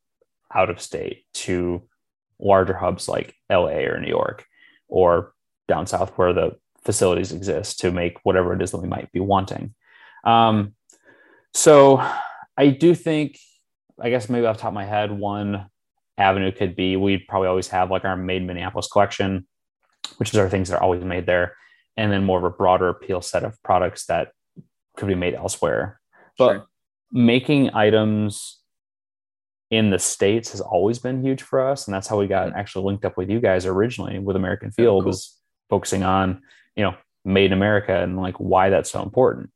out 0.54 0.70
of 0.70 0.80
state 0.80 1.24
to 1.32 1.82
larger 2.38 2.74
hubs 2.74 3.08
like 3.08 3.34
LA 3.48 3.86
or 3.86 3.98
New 4.00 4.08
York 4.08 4.46
or 4.88 5.32
down 5.68 5.86
south 5.86 6.10
where 6.16 6.32
the 6.32 6.56
facilities 6.84 7.32
exist 7.32 7.80
to 7.80 7.90
make 7.90 8.18
whatever 8.24 8.54
it 8.54 8.62
is 8.62 8.70
that 8.70 8.78
we 8.78 8.88
might 8.88 9.10
be 9.12 9.20
wanting. 9.20 9.74
Um, 10.24 10.74
so 11.54 12.04
I 12.56 12.68
do 12.68 12.94
think, 12.94 13.38
I 14.00 14.10
guess 14.10 14.28
maybe 14.28 14.46
off 14.46 14.56
the 14.56 14.62
top 14.62 14.68
of 14.70 14.74
my 14.74 14.84
head, 14.84 15.10
one 15.10 15.66
avenue 16.18 16.52
could 16.52 16.76
be 16.76 16.96
we'd 16.96 17.26
probably 17.28 17.48
always 17.48 17.68
have 17.68 17.90
like 17.90 18.04
our 18.04 18.16
made 18.16 18.46
Minneapolis 18.46 18.88
collection, 18.88 19.46
which 20.18 20.30
is 20.30 20.38
our 20.38 20.48
things 20.48 20.68
that 20.68 20.76
are 20.76 20.82
always 20.82 21.02
made 21.02 21.26
there, 21.26 21.56
and 21.96 22.12
then 22.12 22.24
more 22.24 22.38
of 22.38 22.44
a 22.44 22.50
broader 22.50 22.88
appeal 22.88 23.20
set 23.22 23.44
of 23.44 23.60
products 23.62 24.06
that 24.06 24.32
could 24.96 25.08
be 25.08 25.14
made 25.14 25.34
elsewhere. 25.34 26.00
But 26.38 26.52
Sure. 26.52 26.66
making 27.10 27.74
items 27.74 28.58
in 29.70 29.90
the 29.90 29.98
states 29.98 30.50
has 30.50 30.60
always 30.60 30.98
been 30.98 31.22
huge 31.22 31.42
for 31.42 31.60
us, 31.66 31.86
and 31.86 31.94
that's 31.94 32.08
how 32.08 32.18
we 32.18 32.26
got 32.26 32.52
actually 32.54 32.84
linked 32.86 33.04
up 33.04 33.16
with 33.16 33.30
you 33.30 33.40
guys 33.40 33.66
originally 33.66 34.18
with 34.18 34.36
American 34.36 34.70
Field 34.70 35.02
cool. 35.02 35.08
was 35.08 35.38
focusing 35.68 36.02
on 36.02 36.42
you 36.76 36.82
know 36.84 36.94
made 37.24 37.46
in 37.46 37.52
America 37.52 37.94
and 38.02 38.16
like 38.16 38.36
why 38.36 38.70
that's 38.70 38.90
so 38.90 39.02
important. 39.02 39.50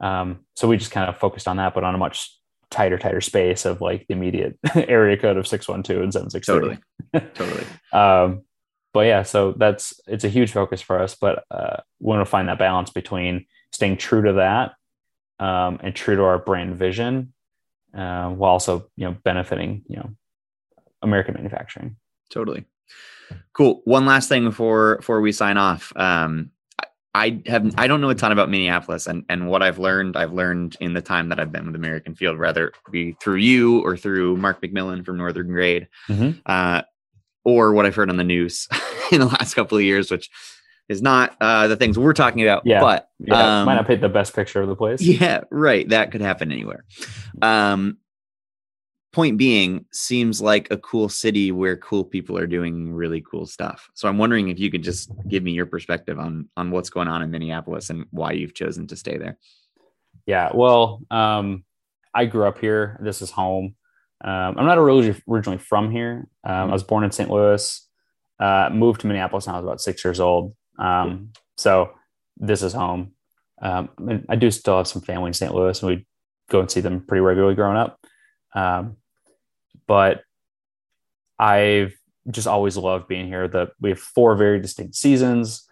Um, 0.00 0.40
so 0.54 0.68
we 0.68 0.76
just 0.76 0.90
kind 0.90 1.08
of 1.08 1.18
focused 1.18 1.48
on 1.48 1.56
that, 1.56 1.74
but 1.74 1.84
on 1.84 1.94
a 1.94 1.98
much 1.98 2.34
tighter, 2.70 2.98
tighter 2.98 3.20
space 3.20 3.64
of 3.64 3.80
like 3.80 4.06
the 4.06 4.14
immediate 4.14 4.58
area 4.74 5.16
code 5.16 5.36
of 5.36 5.46
six 5.46 5.68
one 5.68 5.82
two 5.82 6.02
and 6.02 6.12
seven 6.12 6.30
six 6.30 6.46
Totally. 6.46 6.78
Totally. 7.14 7.64
um, 7.92 8.42
but 8.92 9.00
yeah, 9.00 9.22
so 9.22 9.52
that's 9.52 10.00
it's 10.06 10.24
a 10.24 10.28
huge 10.28 10.52
focus 10.52 10.80
for 10.80 11.00
us. 11.00 11.14
But 11.14 11.44
uh, 11.50 11.78
we 12.00 12.08
want 12.08 12.20
to 12.20 12.30
find 12.30 12.48
that 12.48 12.58
balance 12.58 12.90
between 12.90 13.46
staying 13.72 13.98
true 13.98 14.22
to 14.22 14.34
that 14.34 14.74
um, 15.38 15.78
and 15.82 15.94
true 15.94 16.16
to 16.16 16.22
our 16.24 16.38
brand 16.38 16.76
vision, 16.76 17.32
uh, 17.94 18.28
while 18.30 18.52
also 18.52 18.88
you 18.96 19.06
know 19.06 19.16
benefiting 19.24 19.84
you 19.88 19.96
know 19.96 20.10
American 21.02 21.34
manufacturing. 21.34 21.96
Totally. 22.30 22.64
Cool. 23.52 23.82
One 23.84 24.06
last 24.06 24.28
thing 24.28 24.44
before 24.44 24.96
before 24.96 25.20
we 25.20 25.32
sign 25.32 25.58
off. 25.58 25.92
Um, 25.96 26.50
I- 27.14 27.42
have 27.46 27.74
I 27.76 27.86
don't 27.86 28.00
know 28.00 28.10
a 28.10 28.14
ton 28.14 28.32
about 28.32 28.50
Minneapolis, 28.50 29.06
and 29.06 29.24
and 29.28 29.48
what 29.48 29.62
I've 29.62 29.78
learned, 29.78 30.16
I've 30.16 30.32
learned 30.32 30.76
in 30.80 30.92
the 30.94 31.00
time 31.00 31.30
that 31.30 31.40
I've 31.40 31.50
been 31.52 31.66
with 31.66 31.74
American 31.74 32.14
Field, 32.14 32.38
whether 32.38 32.68
it 32.68 32.74
be 32.90 33.16
through 33.20 33.36
you 33.36 33.80
or 33.84 33.96
through 33.96 34.36
Mark 34.36 34.60
McMillan 34.62 35.04
from 35.04 35.16
Northern 35.16 35.48
Grade, 35.48 35.88
Mhm. 36.08 36.40
uh, 36.46 36.82
or 37.44 37.72
what 37.72 37.86
I've 37.86 37.94
heard 37.94 38.10
on 38.10 38.16
the 38.18 38.24
news 38.24 38.68
in 39.12 39.20
the 39.20 39.26
last 39.26 39.54
couple 39.54 39.78
of 39.78 39.84
years, 39.84 40.10
which 40.10 40.30
is 40.88 41.02
not 41.02 41.36
uh, 41.40 41.66
the 41.66 41.76
things 41.76 41.98
we're 41.98 42.12
talking 42.14 42.42
about. 42.42 42.62
Yeah. 42.64 42.80
But 42.80 43.08
Yeah, 43.18 43.60
Um, 43.60 43.66
might 43.66 43.74
not 43.74 43.86
paint 43.86 44.00
the 44.00 44.08
best 44.08 44.34
picture 44.34 44.60
of 44.62 44.68
the 44.68 44.76
place. 44.76 45.00
yeah, 45.20 45.40
right. 45.50 45.88
That 45.88 46.12
could 46.12 46.20
happen 46.22 46.50
anywhere. 46.52 46.84
Um, 47.42 47.98
point 49.12 49.38
being, 49.38 49.84
seems 49.92 50.40
like 50.40 50.70
a 50.70 50.76
cool 50.78 51.08
city 51.08 51.50
where 51.50 51.76
cool 51.76 52.04
people 52.04 52.36
are 52.36 52.46
doing 52.46 52.92
really 52.92 53.22
cool 53.22 53.46
stuff. 53.46 53.88
So 53.94 54.08
I'm 54.08 54.18
wondering 54.18 54.48
if 54.48 54.58
you 54.58 54.70
could 54.70 54.82
just 54.82 55.10
give 55.28 55.42
me 55.42 55.52
your 55.52 55.66
perspective 55.66 56.18
on 56.18 56.48
on 56.56 56.70
what's 56.70 56.90
going 56.90 57.08
on 57.08 57.22
in 57.22 57.30
Minneapolis 57.30 57.90
and 57.90 58.04
why 58.10 58.32
you've 58.32 58.54
chosen 58.54 58.86
to 58.88 58.96
stay 58.96 59.16
there. 59.16 59.38
Yeah, 60.26 60.50
well, 60.52 61.00
um, 61.10 61.64
I 62.14 62.26
grew 62.26 62.44
up 62.44 62.58
here. 62.58 62.98
This 63.02 63.22
is 63.22 63.30
home. 63.30 63.76
Um, 64.22 64.58
I'm 64.58 64.66
not 64.66 64.78
originally 64.78 65.20
originally 65.28 65.58
from 65.58 65.90
here. 65.90 66.28
Um, 66.44 66.70
I 66.70 66.72
was 66.72 66.82
born 66.82 67.04
in 67.04 67.12
St. 67.12 67.30
Louis. 67.30 67.86
Uh, 68.38 68.68
moved 68.72 69.00
to 69.00 69.06
Minneapolis 69.06 69.46
when 69.46 69.54
I 69.54 69.58
was 69.58 69.64
about 69.64 69.80
six 69.80 70.04
years 70.04 70.20
old. 70.20 70.54
Um, 70.78 71.32
so 71.56 71.92
this 72.36 72.62
is 72.62 72.72
home. 72.72 73.12
Um, 73.60 73.88
and 73.98 74.26
I 74.28 74.36
do 74.36 74.50
still 74.50 74.76
have 74.76 74.86
some 74.86 75.02
family 75.02 75.28
in 75.28 75.34
St. 75.34 75.52
Louis, 75.52 75.80
and 75.82 75.90
we 75.90 76.06
go 76.50 76.60
and 76.60 76.70
see 76.70 76.80
them 76.80 77.00
pretty 77.00 77.20
regularly 77.20 77.54
growing 77.54 77.76
up. 77.76 77.97
Um, 78.54 78.96
but 79.86 80.22
I've 81.38 81.94
just 82.30 82.46
always 82.46 82.76
loved 82.76 83.08
being 83.08 83.26
here. 83.26 83.48
That 83.48 83.70
we 83.80 83.90
have 83.90 83.98
four 83.98 84.36
very 84.36 84.60
distinct 84.60 84.94
seasons. 84.94 85.64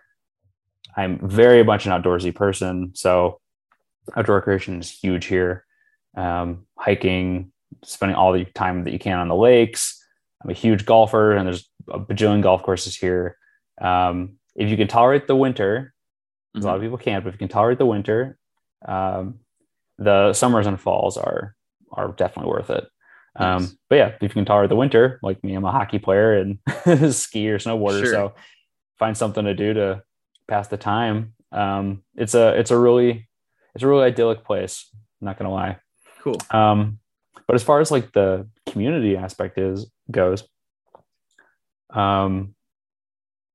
I'm 0.96 1.18
very 1.28 1.62
much 1.62 1.86
an 1.86 1.92
outdoorsy 1.92 2.34
person, 2.34 2.92
so 2.94 3.40
outdoor 4.16 4.36
recreation 4.36 4.80
is 4.80 4.90
huge 4.90 5.26
here. 5.26 5.64
Um, 6.16 6.66
hiking, 6.78 7.52
spending 7.84 8.16
all 8.16 8.32
the 8.32 8.46
time 8.46 8.84
that 8.84 8.92
you 8.92 8.98
can 8.98 9.18
on 9.18 9.28
the 9.28 9.34
lakes. 9.34 10.02
I'm 10.42 10.50
a 10.50 10.54
huge 10.54 10.86
golfer, 10.86 11.32
and 11.32 11.46
there's 11.46 11.68
a 11.90 11.98
bajillion 11.98 12.42
golf 12.42 12.62
courses 12.62 12.96
here. 12.96 13.36
Um, 13.80 14.38
if 14.54 14.70
you 14.70 14.76
can 14.76 14.88
tolerate 14.88 15.26
the 15.26 15.36
winter, 15.36 15.92
mm-hmm. 16.56 16.64
a 16.64 16.66
lot 16.66 16.76
of 16.76 16.82
people 16.82 16.98
can't, 16.98 17.22
but 17.22 17.28
if 17.28 17.34
you 17.34 17.38
can 17.38 17.48
tolerate 17.48 17.78
the 17.78 17.86
winter, 17.86 18.38
um, 18.86 19.40
the 19.98 20.32
summers 20.32 20.66
and 20.66 20.80
falls 20.80 21.16
are 21.16 21.54
are 21.92 22.08
definitely 22.08 22.50
worth 22.50 22.70
it. 22.70 22.86
Um, 23.36 23.62
nice. 23.62 23.76
But 23.88 23.96
yeah, 23.96 24.08
if 24.08 24.22
you 24.22 24.28
can 24.28 24.44
tolerate 24.44 24.70
the 24.70 24.76
winter, 24.76 25.18
like 25.22 25.42
me, 25.44 25.54
I'm 25.54 25.64
a 25.64 25.72
hockey 25.72 25.98
player 25.98 26.34
and 26.34 26.58
ski 27.14 27.50
or 27.50 27.58
snowboarder, 27.58 28.04
sure. 28.04 28.12
so 28.12 28.34
find 28.98 29.16
something 29.16 29.44
to 29.44 29.54
do 29.54 29.74
to 29.74 30.02
pass 30.48 30.68
the 30.68 30.76
time. 30.76 31.34
Um, 31.52 32.02
it's 32.16 32.34
a 32.34 32.58
it's 32.58 32.70
a 32.70 32.78
really 32.78 33.28
it's 33.74 33.84
a 33.84 33.88
really 33.88 34.04
idyllic 34.04 34.44
place. 34.44 34.88
I'm 35.20 35.26
not 35.26 35.38
gonna 35.38 35.52
lie. 35.52 35.78
Cool. 36.22 36.38
Um, 36.50 36.98
but 37.46 37.54
as 37.54 37.62
far 37.62 37.80
as 37.80 37.90
like 37.90 38.12
the 38.12 38.48
community 38.66 39.16
aspect 39.16 39.58
is 39.58 39.90
goes, 40.10 40.44
um, 41.90 42.54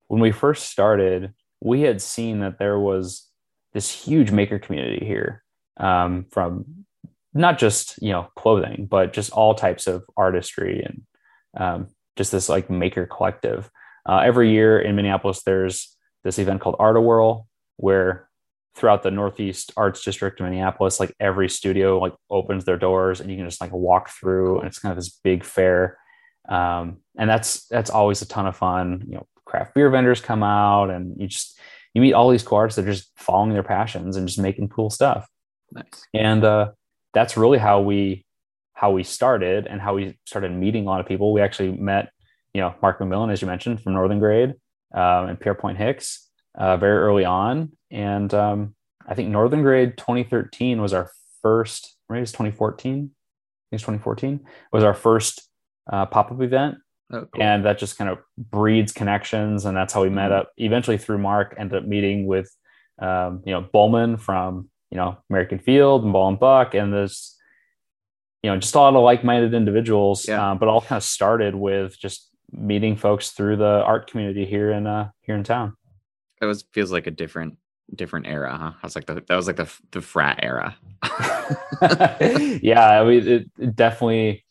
when 0.08 0.22
we 0.22 0.32
first 0.32 0.70
started, 0.70 1.34
we 1.60 1.82
had 1.82 2.02
seen 2.02 2.40
that 2.40 2.60
there 2.60 2.80
was 2.80 3.28
this 3.74 3.90
huge 3.90 4.32
maker 4.32 4.60
community 4.60 5.06
here 5.06 5.44
um, 5.78 6.26
from 6.32 6.86
not 7.34 7.58
just 7.58 8.02
you 8.02 8.12
know 8.12 8.28
clothing, 8.36 8.88
but 8.90 9.14
just 9.14 9.32
all 9.32 9.56
types 9.56 9.88
of 9.88 10.04
artistry 10.18 10.84
and 10.84 11.02
um, 11.58 11.88
just 12.16 12.32
this 12.32 12.50
like 12.50 12.70
maker 12.70 13.06
collective. 13.06 13.70
Uh, 14.08 14.18
every 14.20 14.52
year 14.52 14.80
in 14.80 14.96
Minneapolis, 14.96 15.44
there's 15.44 15.96
this 16.24 16.40
event 16.40 16.62
called 16.62 16.76
Art 16.80 17.02
Whirl, 17.02 17.48
where 17.78 18.28
throughout 18.76 19.04
the 19.04 19.12
Northeast 19.12 19.72
Arts 19.76 20.04
District 20.04 20.40
of 20.40 20.46
Minneapolis, 20.46 21.00
like 21.00 21.14
every 21.20 21.50
studio 21.50 22.00
like 22.00 22.14
opens 22.30 22.66
their 22.66 22.78
doors 22.78 23.20
and 23.20 23.30
you 23.30 23.38
can 23.38 23.46
just 23.46 23.62
like 23.62 23.72
walk 23.72 24.10
through, 24.10 24.60
and 24.60 24.68
it's 24.68 24.80
kind 24.80 24.92
of 24.92 24.98
this 24.98 25.20
big 25.24 25.44
fair. 25.44 25.98
Um, 26.50 26.98
and 27.18 27.30
that's 27.30 27.68
that's 27.68 27.90
always 27.90 28.22
a 28.22 28.28
ton 28.28 28.48
of 28.48 28.56
fun. 28.56 29.04
You 29.08 29.16
know, 29.16 29.28
craft 29.46 29.74
beer 29.74 29.90
vendors 29.90 30.22
come 30.22 30.44
out, 30.44 30.90
and 30.90 31.20
you 31.20 31.28
just 31.28 31.60
you 31.94 32.02
meet 32.02 32.14
all 32.14 32.30
these 32.30 32.44
cool 32.44 32.58
artists 32.58 32.78
that 32.78 32.88
are 32.88 32.92
just 32.92 33.12
following 33.16 33.54
their 33.54 33.64
passions 33.64 34.16
and 34.18 34.28
just 34.28 34.40
making 34.40 34.70
cool 34.70 34.90
stuff. 34.90 35.28
Nice. 35.72 36.08
And 36.14 36.44
uh, 36.44 36.72
that's 37.14 37.38
really 37.38 37.58
how 37.58 37.82
we 37.82 38.26
how 38.82 38.90
we 38.90 39.04
started 39.04 39.68
and 39.68 39.80
how 39.80 39.94
we 39.94 40.18
started 40.26 40.52
meeting 40.52 40.86
a 40.86 40.90
lot 40.90 41.00
of 41.00 41.06
people. 41.06 41.34
We 41.34 41.42
actually 41.42 41.72
met, 41.72 42.12
you 42.52 42.62
know, 42.62 42.74
Mark 42.82 43.00
McMillan, 43.00 43.32
as 43.32 43.40
you 43.40 43.48
mentioned, 43.48 43.80
from 43.80 43.94
Northern 43.94 44.18
Grade 44.18 44.56
um, 44.92 45.30
and 45.30 45.40
Pierrepont 45.40 45.78
Hicks 45.78 46.28
uh, 46.58 46.78
very 46.78 46.98
early 46.98 47.24
on. 47.24 47.74
And 47.92 48.34
um, 48.34 48.76
I 49.08 49.14
think 49.14 49.30
Northern 49.30 49.62
Grade 49.62 49.98
2013 49.98 50.82
was 50.82 50.94
our 50.94 51.12
first, 51.44 51.96
maybe 52.10 52.20
it 52.20 52.22
was 52.22 52.32
2014. 52.32 52.94
I 52.94 52.98
think 52.98 53.12
it's 53.72 53.84
2014 53.84 54.40
was 54.74 54.84
our 54.84 54.96
first 54.96 55.48
uh, 55.92 56.08
pop 56.08 56.32
up 56.32 56.42
event. 56.42 56.78
Oh, 57.14 57.28
cool. 57.32 57.44
And 57.44 57.66
that 57.66 57.78
just 57.78 58.00
kind 58.00 58.10
of 58.10 58.18
breeds 58.36 58.94
connections. 58.94 59.66
And 59.66 59.78
that's 59.78 59.94
how 59.94 60.02
we 60.02 60.10
met 60.10 60.32
mm-hmm. 60.32 60.40
up 60.40 60.52
eventually 60.58 60.98
through 60.98 61.20
Mark, 61.20 61.54
ended 61.56 61.84
up 61.84 61.88
meeting 61.88 62.26
with, 62.26 62.50
um, 63.00 63.44
you 63.46 63.52
know, 63.52 63.62
Bowman 63.62 64.18
from 64.18 64.71
you 64.92 64.98
know 64.98 65.18
American 65.30 65.60
Field 65.60 66.04
and 66.04 66.14
Ball 66.14 66.30
and 66.30 66.40
Buck, 66.40 66.74
and 66.76 66.94
there's 66.94 67.38
you 68.44 68.52
know 68.52 68.58
just 68.58 68.76
a 68.76 68.80
lot 68.80 68.96
of 68.96 69.04
like-minded 69.04 69.54
individuals. 69.54 70.28
Yeah. 70.28 70.52
Um, 70.52 70.58
but 70.58 70.68
all 70.68 70.82
kind 70.82 70.98
of 70.98 71.04
started 71.04 71.56
with 71.56 71.98
just 71.98 72.30
meeting 72.52 72.98
folks 72.98 73.32
through 73.32 73.56
the 73.56 73.84
art 73.86 74.10
community 74.10 74.46
here 74.46 74.72
in 74.72 74.86
uh, 74.86 75.10
here 75.22 75.36
in 75.36 75.44
town. 75.44 75.76
It 76.42 76.46
was 76.46 76.64
feels 76.74 76.92
like 76.92 77.08
a 77.08 77.12
different 77.12 77.58
different 77.94 78.28
era, 78.28 78.56
huh? 78.58 78.72
I 78.82 78.86
was 78.86 78.96
like 78.96 79.06
the, 79.06 79.24
that 79.28 79.36
was 79.36 79.48
like 79.48 79.56
the 79.58 79.72
the 79.92 80.02
frat 80.02 80.40
era. 80.44 80.76
yeah, 82.62 83.02
I 83.02 83.04
mean 83.04 83.28
it, 83.28 83.50
it, 83.58 83.76
definitely 83.76 84.46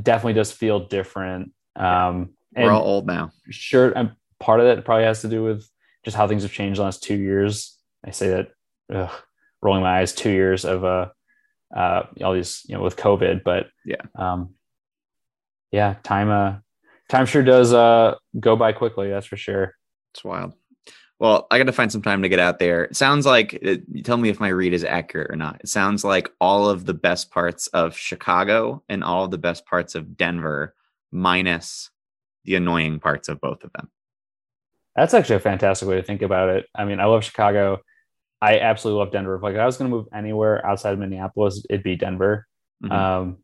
definitely 0.00 0.34
does 0.34 0.52
feel 0.52 0.80
different. 0.80 1.52
Um, 1.74 2.30
We're 2.56 2.70
all 2.70 2.84
old 2.84 3.06
now. 3.06 3.32
Sure, 3.50 3.90
and 3.90 4.12
part 4.38 4.60
of 4.60 4.66
that 4.66 4.84
probably 4.84 5.04
has 5.04 5.22
to 5.22 5.28
do 5.28 5.42
with 5.42 5.68
just 6.04 6.16
how 6.16 6.28
things 6.28 6.42
have 6.42 6.52
changed 6.52 6.78
the 6.78 6.84
last 6.84 7.02
two 7.02 7.16
years. 7.16 7.76
I 8.04 8.10
say 8.10 8.28
that 8.28 8.48
ugh, 8.92 9.10
rolling 9.66 9.82
my 9.82 9.98
eyes 9.98 10.14
two 10.14 10.30
years 10.30 10.64
of 10.64 10.84
uh, 10.84 11.08
uh 11.74 12.02
all 12.22 12.32
these 12.32 12.62
you 12.68 12.76
know 12.76 12.82
with 12.82 12.96
covid 12.96 13.42
but 13.42 13.66
yeah. 13.84 13.96
um 14.14 14.54
yeah 15.72 15.96
time 16.04 16.30
uh 16.30 16.54
time 17.08 17.26
sure 17.26 17.42
does 17.42 17.72
uh 17.72 18.14
go 18.38 18.54
by 18.54 18.72
quickly 18.72 19.10
that's 19.10 19.26
for 19.26 19.36
sure. 19.36 19.74
It's 20.14 20.24
wild. 20.24 20.54
Well 21.18 21.48
i 21.50 21.58
got 21.58 21.64
to 21.64 21.72
find 21.72 21.90
some 21.90 22.02
time 22.02 22.22
to 22.22 22.28
get 22.28 22.38
out 22.38 22.60
there. 22.60 22.84
It 22.84 22.96
sounds 22.96 23.26
like 23.26 23.54
it, 23.54 24.04
tell 24.04 24.16
me 24.16 24.28
if 24.28 24.38
my 24.38 24.48
read 24.48 24.72
is 24.72 24.84
accurate 24.84 25.32
or 25.32 25.36
not. 25.36 25.60
It 25.60 25.68
sounds 25.68 26.04
like 26.04 26.30
all 26.40 26.70
of 26.70 26.86
the 26.86 26.94
best 26.94 27.32
parts 27.32 27.66
of 27.68 27.96
chicago 27.96 28.84
and 28.88 29.02
all 29.02 29.24
of 29.24 29.32
the 29.32 29.38
best 29.38 29.66
parts 29.66 29.96
of 29.96 30.16
denver 30.16 30.74
minus 31.10 31.90
the 32.44 32.54
annoying 32.54 33.00
parts 33.00 33.28
of 33.28 33.40
both 33.40 33.64
of 33.64 33.72
them. 33.72 33.90
That's 34.94 35.12
actually 35.12 35.36
a 35.36 35.40
fantastic 35.40 35.88
way 35.88 35.96
to 35.96 36.02
think 36.04 36.22
about 36.22 36.50
it. 36.50 36.66
I 36.72 36.84
mean 36.84 37.00
i 37.00 37.06
love 37.06 37.24
chicago 37.24 37.80
I 38.40 38.58
absolutely 38.58 39.00
love 39.00 39.12
Denver. 39.12 39.36
If 39.36 39.42
like 39.42 39.56
I 39.56 39.66
was 39.66 39.76
going 39.76 39.90
to 39.90 39.96
move 39.96 40.06
anywhere 40.14 40.64
outside 40.64 40.92
of 40.92 40.98
Minneapolis, 40.98 41.64
it'd 41.70 41.82
be 41.82 41.96
Denver. 41.96 42.46
Mm-hmm. 42.84 42.92
Um, 42.92 43.38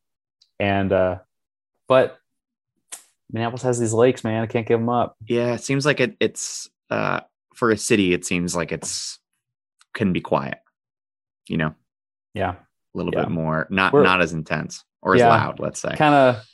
and 0.59 0.93
uh, 0.93 1.19
but 1.89 2.19
Minneapolis 3.31 3.63
has 3.63 3.79
these 3.79 3.95
lakes, 3.95 4.23
man. 4.23 4.43
I 4.43 4.47
can't 4.47 4.67
give 4.67 4.79
them 4.79 4.89
up. 4.89 5.17
Yeah, 5.27 5.55
it 5.55 5.63
seems 5.63 5.87
like 5.87 6.01
it, 6.01 6.17
it's 6.21 6.69
uh, 6.91 7.21
for 7.55 7.71
a 7.71 7.77
city. 7.77 8.13
It 8.13 8.25
seems 8.25 8.55
like 8.55 8.73
it's 8.73 9.19
can 9.95 10.13
be 10.13 10.21
quiet. 10.21 10.59
You 11.49 11.57
know. 11.57 11.75
Yeah. 12.35 12.55
A 12.95 12.99
little 12.99 13.13
yeah. 13.15 13.23
bit 13.23 13.31
more, 13.31 13.67
not 13.71 13.93
We're, 13.93 14.03
not 14.03 14.21
as 14.21 14.33
intense 14.33 14.85
or 15.01 15.15
as 15.15 15.21
yeah, 15.21 15.29
loud. 15.29 15.61
Let's 15.61 15.81
say. 15.81 15.97
Kind 15.97 16.15
of. 16.15 16.45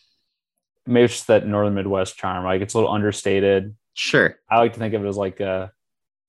Maybe 0.87 1.05
it's 1.05 1.15
just 1.15 1.27
that 1.27 1.47
northern 1.47 1.75
Midwest 1.75 2.17
charm. 2.17 2.45
Like 2.45 2.63
it's 2.63 2.75
a 2.75 2.79
little 2.79 2.93
understated. 2.93 3.75
Sure. 3.95 4.37
I 4.49 4.59
like 4.59 4.73
to 4.75 4.79
think 4.79 4.95
of 4.95 5.05
it 5.05 5.09
as 5.09 5.17
like 5.17 5.41
a 5.41 5.73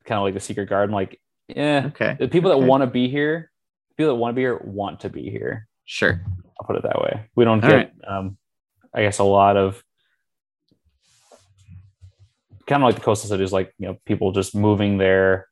kind 0.06 0.18
of 0.18 0.24
like 0.24 0.34
the 0.34 0.40
secret 0.40 0.68
garden. 0.68 0.94
Like 0.94 1.22
yeah. 1.56 1.84
Okay. 1.88 2.16
The 2.20 2.28
people 2.28 2.52
okay. 2.52 2.60
that 2.60 2.68
want 2.68 2.82
to 2.82 2.88
be 2.88 3.10
here, 3.10 3.52
people 3.98 4.14
that 4.14 4.20
want 4.20 4.34
to 4.34 4.36
be 4.36 4.42
here 4.42 4.58
want 4.64 5.02
to 5.02 5.10
be 5.10 5.30
here. 5.30 5.68
Sure. 5.86 6.22
I'll 6.60 6.68
put 6.68 6.76
it 6.76 6.84
that 6.84 7.02
way. 7.02 7.26
We 7.36 7.46
don't 7.46 7.64
All 7.64 7.70
get, 7.70 7.76
right. 7.76 7.92
um, 8.08 8.38
I 8.94 9.02
guess, 9.04 9.20
a 9.20 9.24
lot 9.24 9.58
of 9.58 9.84
kind 12.68 12.84
of 12.84 12.88
like 12.88 12.96
the 12.96 13.02
coastal 13.02 13.30
cities, 13.30 13.52
like 13.52 13.74
you 13.80 13.88
know, 13.88 13.98
people 14.06 14.32
just 14.32 14.56
moving 14.56 14.98
there, 14.98 15.48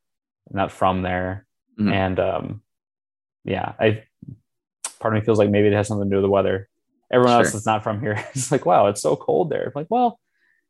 not 0.51 0.71
from 0.71 1.01
there, 1.01 1.45
mm-hmm. 1.79 1.91
and 1.91 2.19
um, 2.19 2.61
yeah, 3.43 3.73
I 3.79 4.03
part 4.99 5.15
of 5.15 5.19
me 5.21 5.25
feels 5.25 5.39
like 5.39 5.49
maybe 5.49 5.67
it 5.67 5.73
has 5.73 5.87
something 5.87 6.09
to 6.09 6.13
do 6.13 6.17
with 6.17 6.23
the 6.23 6.29
weather. 6.29 6.69
Everyone 7.11 7.33
sure. 7.33 7.45
else 7.45 7.53
that's 7.53 7.65
not 7.65 7.83
from 7.83 8.01
here 8.01 8.23
is 8.33 8.51
like, 8.51 8.65
wow, 8.65 8.87
it's 8.87 9.01
so 9.01 9.15
cold 9.15 9.49
there. 9.49 9.65
I'm 9.65 9.71
like, 9.73 9.87
well, 9.89 10.19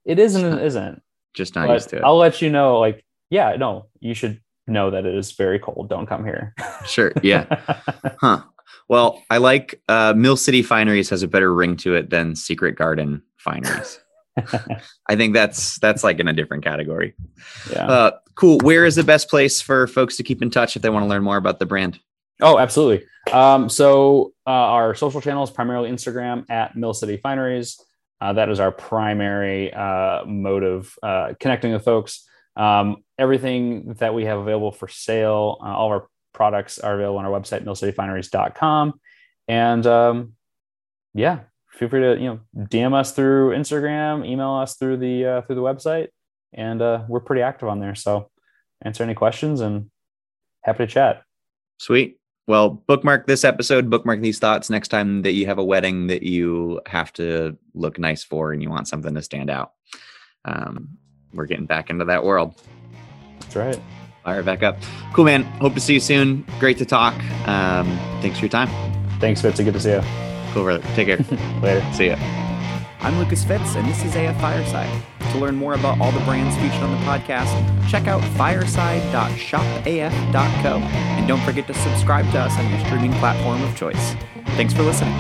it 0.06 0.20
isn't 0.20 0.60
it 0.60 0.66
isn't. 0.66 1.02
Just 1.34 1.56
not 1.56 1.68
but 1.68 1.74
used 1.74 1.90
to 1.90 1.98
it. 1.98 2.04
I'll 2.04 2.18
let 2.18 2.42
you 2.42 2.50
know, 2.50 2.80
like, 2.80 3.06
yeah, 3.30 3.56
no, 3.58 3.88
you 4.00 4.14
should 4.14 4.42
know 4.68 4.92
that 4.92 5.06
it 5.06 5.16
is 5.16 5.32
very 5.32 5.60
cold. 5.60 5.90
Don't 5.90 6.08
come 6.08 6.24
here. 6.24 6.54
sure. 6.86 7.12
Yeah. 7.22 7.46
Huh. 8.20 8.42
Well, 8.90 9.22
I 9.30 9.38
like 9.38 9.80
uh, 9.88 10.14
Mill 10.18 10.38
City 10.38 10.64
Fineries 10.64 11.10
has 11.10 11.22
a 11.22 11.28
better 11.28 11.54
ring 11.54 11.78
to 11.78 11.94
it 11.94 12.10
than 12.10 12.36
Secret 12.36 12.76
Garden 12.76 13.22
Fineries. 13.38 14.00
I 15.08 15.16
think 15.16 15.34
that's 15.34 15.78
that's 15.80 16.04
like 16.04 16.20
in 16.20 16.28
a 16.28 16.34
different 16.34 16.64
category. 16.64 17.14
Yeah. 17.72 17.88
Uh, 17.88 18.12
cool. 18.36 18.58
Where 18.60 18.86
is 18.86 18.96
the 18.96 19.04
best 19.04 19.30
place 19.30 19.62
for 19.62 19.88
folks 19.88 20.18
to 20.18 20.24
keep 20.24 20.42
in 20.42 20.50
touch 20.50 20.76
if 20.76 20.82
they 20.82 20.90
want 20.90 21.04
to 21.04 21.08
learn 21.08 21.24
more 21.24 21.38
about 21.38 21.60
the 21.60 21.66
brand? 21.66 22.00
Oh, 22.42 22.58
absolutely. 22.58 23.06
Um, 23.32 23.70
so 23.70 24.34
uh, 24.46 24.52
our 24.52 24.96
social 24.96 25.22
channels 25.22 25.52
primarily 25.52 25.90
Instagram 25.90 26.50
at 26.50 26.76
Mill 26.76 26.94
City 26.94 27.18
Fineries. 27.18 27.80
Uh, 28.20 28.34
that 28.34 28.50
is 28.50 28.60
our 28.60 28.72
primary 28.72 29.72
uh, 29.74 30.26
mode 30.26 30.64
of 30.64 30.94
uh, 31.04 31.34
connecting 31.40 31.74
with 31.74 31.84
folks. 31.84 32.28
Um, 32.58 33.04
everything 33.18 33.94
that 34.00 34.14
we 34.14 34.26
have 34.26 34.40
available 34.40 34.72
for 34.72 34.88
sale, 34.88 35.58
uh, 35.62 35.68
all 35.68 35.94
of 35.94 36.02
our 36.02 36.08
products 36.34 36.80
are 36.80 36.96
available 36.96 37.20
on 37.20 37.26
our 37.26 37.40
website, 37.40 37.64
millcityfineries.com. 37.64 39.00
And 39.48 39.88
um, 39.88 40.34
yeah, 41.14 41.42
feel 41.70 41.88
free 41.88 42.02
to 42.02 42.20
you 42.20 42.28
know 42.28 42.40
DM 42.56 42.94
us 42.94 43.12
through 43.14 43.52
Instagram, 43.52 44.26
email 44.26 44.52
us 44.52 44.76
through 44.76 44.98
the 44.98 45.26
uh, 45.26 45.42
through 45.44 45.56
the 45.56 45.62
website, 45.62 46.08
and 46.54 46.82
uh, 46.82 47.04
we're 47.08 47.20
pretty 47.20 47.42
active 47.42 47.70
on 47.70 47.80
there. 47.80 47.96
So 47.96 48.30
answer 48.82 49.04
any 49.04 49.14
questions 49.14 49.62
and 49.62 49.90
happy 50.64 50.86
to 50.86 50.88
chat. 50.88 51.24
Sweet. 51.80 52.20
Well, 52.48 52.70
bookmark 52.70 53.28
this 53.28 53.44
episode, 53.44 53.90
bookmark 53.90 54.22
these 54.22 54.40
thoughts 54.40 54.70
next 54.70 54.88
time 54.88 55.22
that 55.24 55.34
you 55.34 55.46
have 55.48 55.58
a 55.58 55.64
wedding 55.64 56.08
that 56.08 56.24
you 56.24 56.80
have 56.86 57.12
to 57.14 57.58
look 57.74 58.00
nice 58.00 58.24
for 58.24 58.54
and 58.54 58.64
you 58.64 58.70
want 58.70 58.88
something 58.88 59.14
to 59.14 59.22
stand 59.22 59.50
out. 59.50 59.74
Um, 60.46 60.98
we're 61.38 61.46
getting 61.46 61.66
back 61.66 61.90
into 61.90 62.04
that 62.06 62.24
world. 62.26 62.54
That's 63.40 63.56
right. 63.56 63.80
Fire 64.24 64.44
back 64.44 64.62
up. 64.64 64.78
Cool, 65.14 65.24
man. 65.26 65.44
Hope 65.44 65.74
to 65.76 65.80
see 65.80 65.94
you 65.94 66.00
soon. 66.02 66.44
Great 66.60 66.78
to 66.80 66.86
talk. 66.86 67.14
Um, 67.48 67.86
thanks 68.22 68.40
for 68.40 68.46
your 68.46 68.50
time. 68.52 68.68
Thanks, 69.20 69.42
Fitzy. 69.42 69.64
Good 69.64 69.74
to 69.76 69.80
see 69.80 69.92
you. 69.92 70.02
Cool, 70.54 70.64
brother. 70.64 70.84
Take 70.96 71.08
care. 71.08 71.18
Later. 71.62 71.86
see 71.94 72.08
ya. 72.08 72.16
I'm 73.00 73.18
Lucas 73.20 73.44
Fitz, 73.46 73.76
and 73.76 73.88
this 73.88 74.04
is 74.04 74.16
AF 74.16 74.36
Fireside. 74.42 74.90
To 75.32 75.38
learn 75.38 75.56
more 75.56 75.76
about 75.76 76.00
all 76.02 76.12
the 76.12 76.20
brands 76.22 76.56
featured 76.58 76.82
on 76.84 76.92
the 76.92 76.98
podcast, 77.06 77.54
check 77.90 78.08
out 78.08 78.22
fireside.shopaf.co. 78.36 80.78
And 80.80 81.28
don't 81.28 81.42
forget 81.42 81.68
to 81.68 81.74
subscribe 81.74 82.30
to 82.32 82.40
us 82.40 82.58
on 82.58 82.70
your 82.70 82.80
streaming 82.86 83.12
platform 83.14 83.62
of 83.64 83.76
choice. 83.78 84.16
Thanks 84.56 84.74
for 84.74 84.84
listening. 84.84 85.14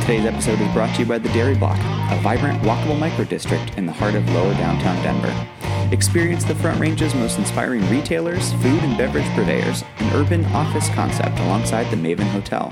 Today's 0.00 0.24
episode 0.24 0.60
is 0.60 0.72
brought 0.72 0.94
to 0.94 1.00
you 1.02 1.06
by 1.06 1.18
the 1.18 1.28
Dairy 1.30 1.56
Block, 1.56 1.78
a 2.10 2.20
vibrant, 2.20 2.60
walkable 2.62 2.98
micro-district 2.98 3.76
in 3.76 3.86
the 3.86 3.92
heart 3.92 4.14
of 4.14 4.28
lower 4.30 4.52
downtown 4.54 5.02
Denver. 5.02 5.34
Experience 5.92 6.44
the 6.44 6.54
Front 6.56 6.80
Range's 6.80 7.14
most 7.14 7.38
inspiring 7.38 7.88
retailers, 7.90 8.52
food 8.54 8.82
and 8.82 8.96
beverage 8.98 9.28
purveyors, 9.34 9.84
and 9.98 10.14
urban 10.14 10.44
office 10.46 10.88
concept 10.90 11.38
alongside 11.40 11.90
the 11.90 11.96
Maven 11.96 12.28
Hotel. 12.30 12.70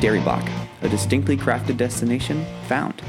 Dairy 0.00 0.20
Block, 0.20 0.48
a 0.82 0.88
distinctly 0.88 1.36
crafted 1.36 1.76
destination 1.76 2.44
found 2.66 3.02